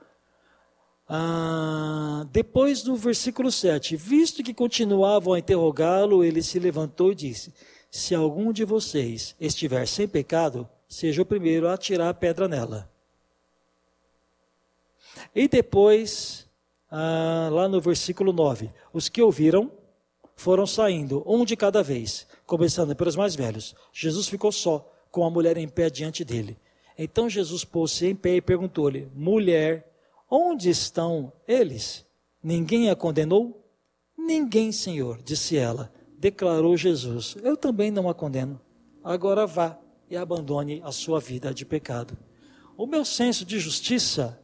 Ah, 1.08 2.26
depois 2.30 2.82
do 2.82 2.96
versículo 2.96 3.50
7, 3.50 3.96
visto 3.96 4.42
que 4.42 4.52
continuavam 4.52 5.32
a 5.32 5.38
interrogá-lo, 5.38 6.24
ele 6.24 6.42
se 6.42 6.58
levantou 6.58 7.12
e 7.12 7.14
disse: 7.14 7.54
Se 7.90 8.14
algum 8.14 8.52
de 8.52 8.64
vocês 8.64 9.34
estiver 9.40 9.86
sem 9.86 10.06
pecado, 10.06 10.68
seja 10.88 11.22
o 11.22 11.26
primeiro 11.26 11.68
a 11.68 11.74
atirar 11.74 12.08
a 12.08 12.14
pedra 12.14 12.48
nela. 12.48 12.90
E 15.34 15.48
depois 15.48 16.47
ah, 16.90 17.48
lá 17.52 17.68
no 17.68 17.80
versículo 17.80 18.32
9: 18.32 18.70
Os 18.92 19.08
que 19.08 19.22
ouviram 19.22 19.70
foram 20.34 20.66
saindo, 20.66 21.22
um 21.26 21.44
de 21.44 21.56
cada 21.56 21.82
vez, 21.82 22.26
começando 22.46 22.94
pelos 22.94 23.16
mais 23.16 23.34
velhos. 23.34 23.74
Jesus 23.92 24.28
ficou 24.28 24.52
só, 24.52 24.90
com 25.10 25.24
a 25.24 25.30
mulher 25.30 25.56
em 25.56 25.68
pé 25.68 25.90
diante 25.90 26.24
dele. 26.24 26.56
Então 26.96 27.28
Jesus 27.28 27.64
pôs-se 27.64 28.06
em 28.06 28.14
pé 28.14 28.36
e 28.36 28.40
perguntou-lhe: 28.40 29.08
Mulher, 29.14 29.92
onde 30.30 30.70
estão 30.70 31.32
eles? 31.46 32.06
Ninguém 32.42 32.90
a 32.90 32.96
condenou? 32.96 33.64
Ninguém, 34.16 34.72
Senhor, 34.72 35.20
disse 35.22 35.56
ela. 35.56 35.92
Declarou 36.18 36.76
Jesus: 36.76 37.36
Eu 37.42 37.56
também 37.56 37.90
não 37.90 38.08
a 38.08 38.14
condeno. 38.14 38.60
Agora 39.02 39.46
vá 39.46 39.78
e 40.10 40.16
abandone 40.16 40.80
a 40.84 40.90
sua 40.90 41.20
vida 41.20 41.52
de 41.52 41.64
pecado. 41.64 42.16
O 42.76 42.86
meu 42.86 43.04
senso 43.04 43.44
de 43.44 43.58
justiça 43.58 44.40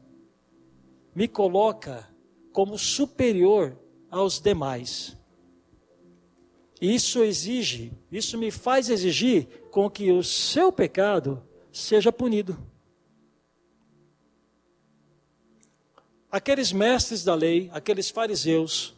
me 1.15 1.29
coloca 1.29 2.09
como 2.55 2.79
superior 2.79 3.77
aos 4.09 4.41
demais. 4.41 5.17
Isso 6.81 7.25
exige, 7.25 7.93
isso 8.13 8.39
me 8.39 8.53
faz 8.53 8.89
exigir 8.89 9.49
com 9.73 9.91
que 9.91 10.13
o 10.13 10.23
seu 10.23 10.71
pecado 10.71 11.43
seja 11.73 12.13
punido. 12.13 12.57
Aqueles 16.31 16.73
mestres 16.73 17.25
da 17.25 17.35
lei, 17.35 17.69
aqueles 17.73 18.09
fariseus, 18.09 18.95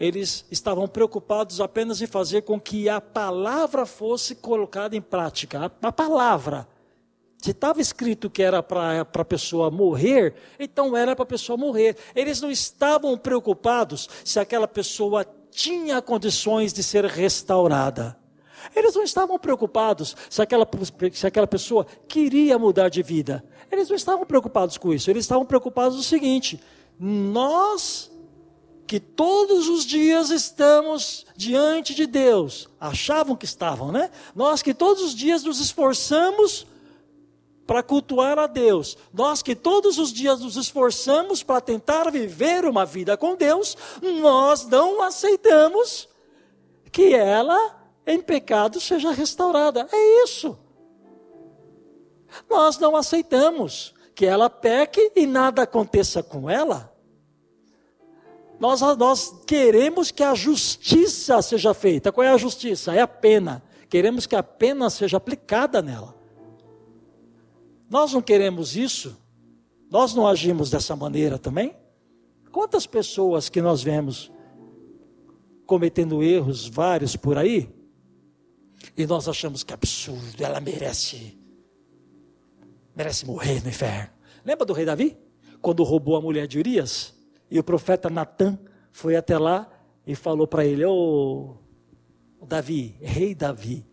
eles 0.00 0.46
estavam 0.50 0.88
preocupados 0.88 1.60
apenas 1.60 2.00
em 2.00 2.06
fazer 2.06 2.42
com 2.42 2.58
que 2.58 2.88
a 2.88 3.00
palavra 3.00 3.84
fosse 3.84 4.34
colocada 4.34 4.96
em 4.96 5.02
prática. 5.02 5.66
A, 5.82 5.88
a 5.88 5.92
palavra 5.92 6.66
se 7.38 7.50
estava 7.50 7.80
escrito 7.80 8.30
que 8.30 8.42
era 8.42 8.62
para 8.62 9.00
a 9.00 9.24
pessoa 9.24 9.70
morrer, 9.70 10.34
então 10.58 10.96
era 10.96 11.14
para 11.14 11.22
a 11.22 11.26
pessoa 11.26 11.56
morrer. 11.56 11.96
Eles 12.14 12.40
não 12.40 12.50
estavam 12.50 13.16
preocupados 13.16 14.08
se 14.24 14.40
aquela 14.40 14.66
pessoa 14.66 15.26
tinha 15.50 16.02
condições 16.02 16.72
de 16.72 16.82
ser 16.82 17.04
restaurada. 17.04 18.18
Eles 18.74 18.94
não 18.94 19.02
estavam 19.02 19.38
preocupados 19.38 20.16
se 20.28 20.42
aquela, 20.42 20.68
se 21.12 21.26
aquela 21.26 21.46
pessoa 21.46 21.86
queria 22.08 22.58
mudar 22.58 22.88
de 22.88 23.02
vida. 23.02 23.44
Eles 23.70 23.88
não 23.88 23.96
estavam 23.96 24.26
preocupados 24.26 24.76
com 24.76 24.92
isso. 24.92 25.10
Eles 25.10 25.24
estavam 25.24 25.44
preocupados 25.44 25.98
o 25.98 26.02
seguinte: 26.02 26.60
nós 26.98 28.10
que 28.86 29.00
todos 29.00 29.68
os 29.68 29.84
dias 29.84 30.30
estamos 30.30 31.26
diante 31.36 31.94
de 31.94 32.06
Deus, 32.06 32.68
achavam 32.78 33.34
que 33.34 33.44
estavam, 33.44 33.90
né? 33.90 34.10
Nós 34.34 34.62
que 34.62 34.72
todos 34.72 35.02
os 35.02 35.14
dias 35.14 35.42
nos 35.42 35.58
esforçamos 35.58 36.66
para 37.66 37.82
cultuar 37.82 38.38
a 38.38 38.46
Deus. 38.46 38.96
Nós 39.12 39.42
que 39.42 39.54
todos 39.54 39.98
os 39.98 40.12
dias 40.12 40.40
nos 40.40 40.56
esforçamos 40.56 41.42
para 41.42 41.60
tentar 41.60 42.10
viver 42.10 42.64
uma 42.64 42.86
vida 42.86 43.16
com 43.16 43.34
Deus, 43.34 43.76
nós 44.00 44.66
não 44.66 45.02
aceitamos 45.02 46.08
que 46.92 47.14
ela, 47.14 47.76
em 48.06 48.20
pecado, 48.20 48.80
seja 48.80 49.10
restaurada. 49.10 49.88
É 49.92 50.24
isso. 50.24 50.56
Nós 52.48 52.78
não 52.78 52.94
aceitamos 52.94 53.94
que 54.14 54.24
ela 54.24 54.48
peque 54.48 55.12
e 55.14 55.26
nada 55.26 55.62
aconteça 55.62 56.22
com 56.22 56.48
ela. 56.48 56.92
Nós, 58.58 58.80
nós 58.80 59.34
queremos 59.46 60.10
que 60.10 60.22
a 60.22 60.34
justiça 60.34 61.42
seja 61.42 61.74
feita. 61.74 62.10
Qual 62.10 62.24
é 62.24 62.30
a 62.30 62.38
justiça? 62.38 62.94
É 62.94 63.02
a 63.02 63.08
pena. 63.08 63.62
Queremos 63.90 64.26
que 64.26 64.34
a 64.34 64.42
pena 64.42 64.88
seja 64.88 65.18
aplicada 65.18 65.82
nela. 65.82 66.15
Nós 67.88 68.12
não 68.12 68.20
queremos 68.20 68.76
isso? 68.76 69.16
Nós 69.90 70.14
não 70.14 70.26
agimos 70.26 70.70
dessa 70.70 70.96
maneira 70.96 71.38
também? 71.38 71.74
Quantas 72.50 72.86
pessoas 72.86 73.48
que 73.48 73.60
nós 73.60 73.82
vemos 73.82 74.32
cometendo 75.66 76.22
erros 76.22 76.68
vários 76.68 77.16
por 77.16 77.36
aí, 77.36 77.68
e 78.96 79.06
nós 79.06 79.28
achamos 79.28 79.62
que 79.62 79.72
é 79.72 79.74
absurdo, 79.74 80.42
ela 80.42 80.60
merece, 80.60 81.38
merece 82.94 83.26
morrer 83.26 83.62
no 83.62 83.68
inferno. 83.68 84.10
Lembra 84.44 84.64
do 84.64 84.72
rei 84.72 84.84
Davi? 84.84 85.18
Quando 85.60 85.82
roubou 85.82 86.16
a 86.16 86.20
mulher 86.20 86.46
de 86.46 86.58
Urias? 86.58 87.14
E 87.50 87.58
o 87.58 87.64
profeta 87.64 88.08
Natan 88.08 88.58
foi 88.92 89.16
até 89.16 89.38
lá 89.38 89.68
e 90.06 90.14
falou 90.14 90.46
para 90.46 90.64
ele: 90.64 90.84
Ô 90.84 91.56
oh, 92.40 92.46
Davi, 92.46 92.96
rei 93.00 93.34
Davi, 93.34 93.86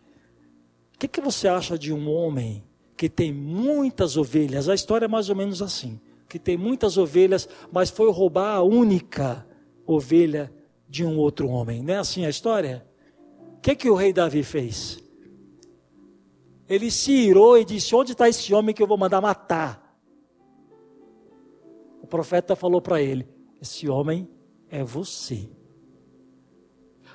o 0.94 1.00
que, 1.00 1.08
que 1.08 1.22
você 1.22 1.48
acha 1.48 1.78
de 1.78 1.92
um 1.92 2.10
homem 2.10 2.64
que 2.96 3.10
tem 3.10 3.34
muitas 3.34 4.18
ovelhas? 4.18 4.70
A 4.70 4.76
história 4.76 5.06
é 5.06 5.08
mais 5.08 5.30
ou 5.30 5.36
menos 5.36 5.62
assim: 5.62 6.00
que 6.28 6.40
tem 6.40 6.58
muitas 6.58 6.98
ovelhas, 6.98 7.48
mas 7.72 7.90
foi 7.90 8.12
roubar 8.12 8.56
a 8.56 8.64
única 8.64 9.46
ovelha 9.86 10.52
de 10.88 11.06
um 11.06 11.18
outro 11.18 11.48
homem. 11.48 11.82
Não 11.82 11.94
é 11.94 11.98
assim 11.98 12.26
a 12.26 12.30
história? 12.30 12.86
O 13.58 13.62
que, 13.62 13.76
que 13.76 13.90
o 13.90 13.96
rei 13.96 14.12
Davi 14.12 14.44
fez? 14.44 15.04
Ele 16.68 16.90
se 16.90 17.12
irou 17.12 17.58
e 17.58 17.66
disse: 17.66 17.96
Onde 17.96 18.14
está 18.14 18.28
esse 18.28 18.54
homem 18.54 18.74
que 18.74 18.82
eu 18.82 18.88
vou 18.88 18.98
mandar 18.98 19.22
matar? 19.22 19.98
O 22.02 22.08
profeta 22.08 22.56
falou 22.56 22.82
para 22.82 23.02
ele: 23.02 23.28
Esse 23.62 23.88
homem 23.90 24.28
é 24.70 24.84
você. 24.84 25.50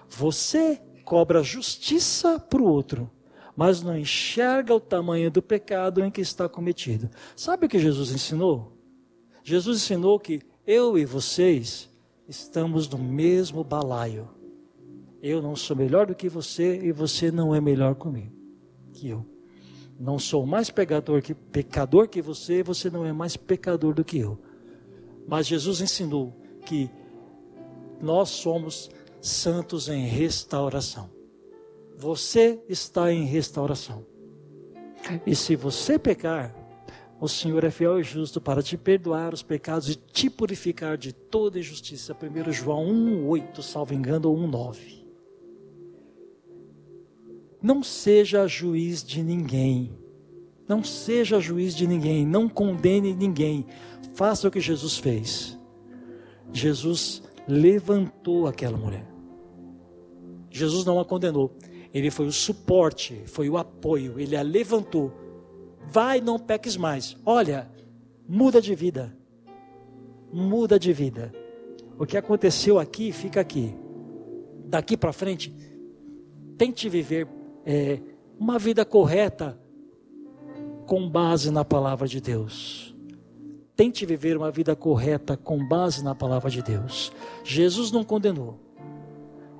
Você 0.08 0.80
cobra 1.04 1.42
justiça 1.42 2.38
para 2.38 2.62
o 2.62 2.66
outro, 2.66 3.10
mas 3.58 3.82
não 3.82 3.98
enxerga 3.98 4.72
o 4.72 4.78
tamanho 4.78 5.32
do 5.32 5.42
pecado 5.42 6.00
em 6.00 6.12
que 6.12 6.20
está 6.20 6.48
cometido. 6.48 7.10
Sabe 7.34 7.66
o 7.66 7.68
que 7.68 7.80
Jesus 7.80 8.12
ensinou? 8.12 8.72
Jesus 9.42 9.82
ensinou 9.82 10.16
que 10.20 10.42
eu 10.64 10.96
e 10.96 11.04
vocês 11.04 11.90
estamos 12.28 12.88
no 12.88 12.98
mesmo 12.98 13.64
balaio. 13.64 14.28
Eu 15.20 15.42
não 15.42 15.56
sou 15.56 15.76
melhor 15.76 16.06
do 16.06 16.14
que 16.14 16.28
você 16.28 16.78
e 16.84 16.92
você 16.92 17.32
não 17.32 17.52
é 17.52 17.60
melhor 17.60 17.96
comigo 17.96 18.32
que 18.92 19.08
eu. 19.08 19.26
Não 19.98 20.20
sou 20.20 20.46
mais 20.46 20.70
pecador 20.70 21.20
que 21.20 21.34
pecador 21.34 22.06
que 22.06 22.22
você, 22.22 22.60
e 22.60 22.62
você 22.62 22.88
não 22.88 23.04
é 23.04 23.12
mais 23.12 23.36
pecador 23.36 23.92
do 23.92 24.04
que 24.04 24.18
eu. 24.18 24.38
Mas 25.26 25.48
Jesus 25.48 25.80
ensinou 25.80 26.32
que 26.64 26.88
nós 28.00 28.28
somos 28.28 28.88
santos 29.20 29.88
em 29.88 30.06
restauração. 30.06 31.17
Você 31.98 32.62
está 32.68 33.12
em 33.12 33.24
restauração. 33.24 34.06
E 35.26 35.34
se 35.34 35.56
você 35.56 35.98
pecar, 35.98 36.54
o 37.20 37.26
Senhor 37.26 37.64
é 37.64 37.72
fiel 37.72 37.98
e 37.98 38.04
justo 38.04 38.40
para 38.40 38.62
te 38.62 38.76
perdoar 38.76 39.34
os 39.34 39.42
pecados 39.42 39.90
e 39.90 39.96
te 39.96 40.30
purificar 40.30 40.96
de 40.96 41.12
toda 41.12 41.58
injustiça. 41.58 42.14
1 42.14 42.52
João 42.52 42.86
1,8, 42.86 43.62
salvo 43.62 43.94
engano, 43.94 44.30
ou 44.30 44.38
1,9. 44.38 45.04
Não 47.60 47.82
seja 47.82 48.46
juiz 48.46 49.02
de 49.02 49.20
ninguém. 49.20 49.90
Não 50.68 50.84
seja 50.84 51.40
juiz 51.40 51.74
de 51.74 51.84
ninguém. 51.84 52.24
Não 52.24 52.48
condene 52.48 53.12
ninguém. 53.12 53.66
Faça 54.14 54.46
o 54.46 54.50
que 54.52 54.60
Jesus 54.60 54.98
fez. 54.98 55.58
Jesus 56.52 57.24
levantou 57.48 58.46
aquela 58.46 58.78
mulher. 58.78 59.18
Jesus 60.48 60.84
não 60.84 61.00
a 61.00 61.04
condenou. 61.04 61.56
Ele 61.92 62.10
foi 62.10 62.26
o 62.26 62.32
suporte, 62.32 63.22
foi 63.26 63.48
o 63.48 63.56
apoio. 63.56 64.18
Ele 64.18 64.36
a 64.36 64.42
levantou 64.42 65.12
vai, 65.90 66.20
não 66.20 66.38
peques 66.38 66.76
mais. 66.76 67.16
Olha, 67.24 67.70
muda 68.28 68.60
de 68.60 68.74
vida. 68.74 69.16
Muda 70.32 70.78
de 70.78 70.92
vida. 70.92 71.32
O 71.98 72.06
que 72.06 72.16
aconteceu 72.16 72.78
aqui, 72.78 73.10
fica 73.10 73.40
aqui. 73.40 73.74
Daqui 74.66 74.96
para 74.96 75.12
frente, 75.12 75.54
tente 76.56 76.88
viver 76.88 77.26
é, 77.64 78.00
uma 78.38 78.58
vida 78.58 78.84
correta 78.84 79.58
com 80.86 81.08
base 81.08 81.50
na 81.50 81.64
palavra 81.64 82.06
de 82.06 82.20
Deus. 82.20 82.94
Tente 83.74 84.04
viver 84.04 84.36
uma 84.36 84.50
vida 84.50 84.76
correta 84.76 85.36
com 85.36 85.66
base 85.66 86.04
na 86.04 86.14
palavra 86.14 86.50
de 86.50 86.62
Deus. 86.62 87.12
Jesus 87.44 87.90
não 87.90 88.04
condenou. 88.04 88.58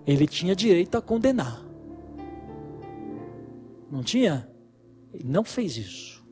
Ele 0.06 0.26
tinha 0.26 0.54
direito 0.54 0.96
a 0.96 1.02
condenar. 1.02 1.67
Não 3.90 4.02
tinha? 4.02 4.48
Ele 5.12 5.24
não 5.26 5.44
fez 5.44 5.76
isso. 5.76 6.24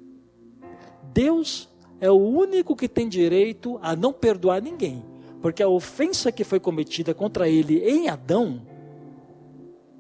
Deus 1.12 1.68
é 2.00 2.11
o 2.11 2.16
único 2.16 2.76
que 2.76 2.88
tem 2.88 3.09
direito 3.09 3.78
a 3.80 3.96
não 3.96 4.12
perdoar 4.12 4.61
ninguém, 4.61 5.02
porque 5.40 5.62
a 5.62 5.68
ofensa 5.68 6.30
que 6.30 6.44
foi 6.44 6.61
cometida 6.61 7.14
contra 7.14 7.48
ele 7.48 7.78
em 7.78 8.09
Adão 8.09 8.66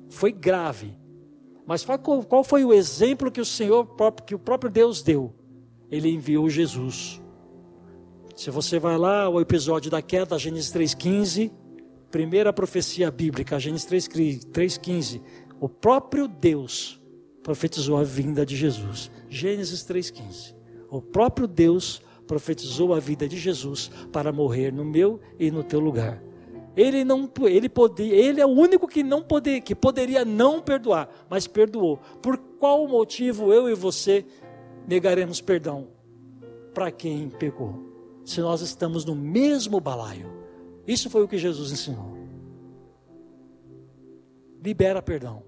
foi 0.08 0.30
grave. 0.30 0.94
Mas 1.66 1.84
qual 2.28 2.44
foi 2.44 2.64
o 2.64 2.72
exemplo 2.72 3.30
que 3.30 3.40
o 3.40 3.44
Senhor, 3.44 3.88
que 4.26 4.34
o 4.34 4.38
próprio 4.38 4.70
Deus 4.70 5.02
deu? 5.02 5.34
Ele 5.90 6.10
enviou 6.10 6.48
Jesus. 6.50 7.20
Se 8.36 8.50
você 8.50 8.78
vai 8.78 8.98
lá 8.98 9.24
ao 9.24 9.40
episódio 9.40 9.90
da 9.90 10.02
queda, 10.02 10.38
Gênesis 10.38 10.70
3,15, 10.70 11.50
primeira 12.10 12.52
profecia 12.52 13.10
bíblica, 13.10 13.58
Gênesis 13.58 13.88
3,15, 13.88 15.22
o 15.58 15.68
próprio 15.68 16.28
Deus 16.28 17.00
profetizou 17.46 17.96
a 17.96 18.02
vinda 18.02 18.44
de 18.44 18.56
Jesus. 18.56 19.08
Gênesis 19.30 19.84
3,15. 19.84 20.52
O 20.90 21.00
próprio 21.00 21.46
Deus 21.46 22.02
profetizou 22.26 22.92
a 22.92 22.98
vida 22.98 23.28
de 23.28 23.38
Jesus 23.38 23.88
para 24.10 24.32
morrer 24.32 24.72
no 24.72 24.84
meu 24.84 25.20
e 25.38 25.48
no 25.48 25.62
teu 25.62 25.78
lugar. 25.78 26.20
Ele 26.76 27.04
não, 27.04 27.30
ele 27.42 27.68
podia, 27.68 28.12
ele 28.12 28.40
é 28.40 28.44
o 28.44 28.48
único 28.48 28.88
que 28.88 29.04
não 29.04 29.22
poder, 29.22 29.60
que 29.60 29.76
poderia 29.76 30.24
não 30.24 30.60
perdoar, 30.60 31.08
mas 31.30 31.46
perdoou. 31.46 31.98
Por 32.20 32.36
qual 32.36 32.88
motivo 32.88 33.52
eu 33.52 33.70
e 33.70 33.74
você 33.76 34.26
negaremos 34.84 35.40
perdão 35.40 35.86
para 36.74 36.90
quem 36.90 37.28
pecou? 37.28 37.80
Se 38.24 38.40
nós 38.40 38.60
estamos 38.60 39.04
no 39.04 39.14
mesmo 39.14 39.78
balaio. 39.78 40.32
Isso 40.84 41.08
foi 41.08 41.22
o 41.22 41.28
que 41.28 41.38
Jesus 41.38 41.70
ensinou. 41.70 42.18
Libera 44.60 45.00
perdão. 45.00 45.45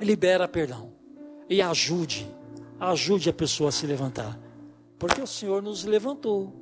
Libera 0.00 0.48
perdão 0.48 0.92
e 1.48 1.60
ajude 1.60 2.26
ajude 2.80 3.28
a 3.28 3.32
pessoa 3.32 3.68
a 3.68 3.72
se 3.72 3.86
levantar. 3.86 4.40
Porque 4.98 5.20
o 5.20 5.26
Senhor 5.26 5.62
nos 5.62 5.84
levantou. 5.84 6.52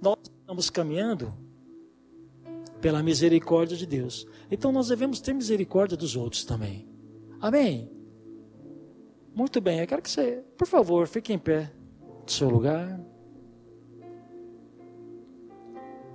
Nós 0.00 0.16
estamos 0.22 0.70
caminhando 0.70 1.34
pela 2.80 3.02
misericórdia 3.02 3.76
de 3.76 3.86
Deus. 3.86 4.26
Então 4.50 4.70
nós 4.70 4.88
devemos 4.88 5.20
ter 5.20 5.34
misericórdia 5.34 5.96
dos 5.96 6.14
outros 6.14 6.44
também. 6.44 6.88
Amém? 7.40 7.90
Muito 9.34 9.60
bem, 9.60 9.80
eu 9.80 9.86
quero 9.86 10.00
que 10.00 10.10
você, 10.10 10.44
por 10.56 10.66
favor, 10.66 11.06
fique 11.06 11.32
em 11.32 11.38
pé 11.38 11.72
do 12.24 12.30
seu 12.30 12.48
lugar. 12.48 12.98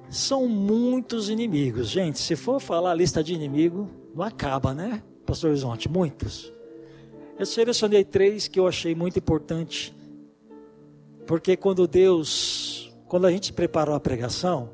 São 0.09 0.47
muitos 0.47 1.29
inimigos, 1.29 1.87
gente. 1.87 2.19
Se 2.19 2.35
for 2.35 2.59
falar 2.59 2.91
a 2.91 2.95
lista 2.95 3.23
de 3.23 3.33
inimigo, 3.33 3.89
não 4.13 4.23
acaba, 4.23 4.73
né, 4.73 5.03
Pastor 5.31 5.51
Horizonte? 5.51 5.87
Muitos. 5.87 6.51
Eu 7.39 7.45
selecionei 7.45 8.03
três 8.03 8.49
que 8.49 8.59
eu 8.59 8.67
achei 8.67 8.93
muito 8.93 9.17
importante, 9.17 9.95
porque 11.25 11.55
quando 11.55 11.87
Deus, 11.87 12.93
quando 13.07 13.27
a 13.27 13.31
gente 13.31 13.53
preparou 13.53 13.95
a 13.95 13.99
pregação, 13.99 14.69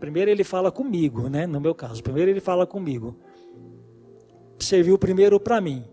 primeiro 0.00 0.32
ele 0.32 0.42
fala 0.42 0.72
comigo, 0.72 1.28
né? 1.28 1.46
No 1.46 1.60
meu 1.60 1.76
caso, 1.76 2.02
primeiro 2.02 2.28
ele 2.28 2.40
fala 2.40 2.66
comigo. 2.66 3.14
Serviu 4.58 4.98
primeiro 4.98 5.38
para 5.38 5.60
mim. 5.60 5.84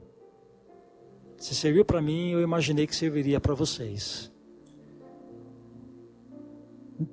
Se 1.37 1.53
serviu 1.53 1.85
para 1.85 2.01
mim, 2.01 2.31
eu 2.31 2.41
imaginei 2.41 2.87
que 2.87 2.95
serviria 2.95 3.39
para 3.39 3.53
vocês. 3.53 4.31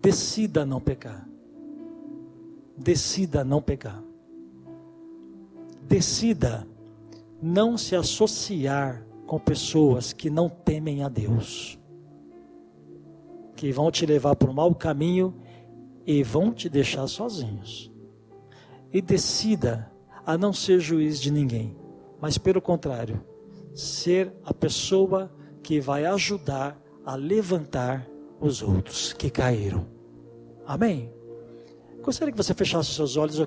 Decida 0.00 0.64
não 0.64 0.80
pecar. 0.80 1.28
Decida 2.78 3.44
não 3.44 3.60
pecar. 3.60 4.02
Decida 5.86 6.66
não 7.40 7.76
se 7.76 7.94
associar 7.94 9.06
com 9.26 9.38
pessoas 9.38 10.12
que 10.12 10.30
não 10.30 10.48
temem 10.48 11.02
a 11.02 11.08
Deus, 11.08 11.78
que 13.56 13.70
vão 13.72 13.90
te 13.90 14.06
levar 14.06 14.36
para 14.36 14.50
o 14.50 14.54
mau 14.54 14.74
caminho 14.74 15.34
e 16.06 16.22
vão 16.22 16.52
te 16.52 16.68
deixar 16.68 17.06
sozinhos. 17.06 17.90
E 18.92 19.00
decida 19.00 19.90
a 20.24 20.38
não 20.38 20.52
ser 20.52 20.80
juiz 20.80 21.20
de 21.20 21.30
ninguém, 21.30 21.76
mas 22.20 22.38
pelo 22.38 22.60
contrário, 22.60 23.22
ser 23.74 24.32
a 24.44 24.54
pessoa 24.54 25.30
que 25.62 25.80
vai 25.80 26.04
ajudar 26.06 26.80
a 27.04 27.14
levantar 27.14 28.08
os 28.40 28.62
outros 28.62 29.12
que 29.12 29.30
caíram. 29.30 29.86
Amém? 30.66 31.12
Gostaria 32.02 32.32
que 32.32 32.38
você 32.38 32.54
fechasse 32.54 32.92
seus 32.92 33.16
olhos. 33.16 33.46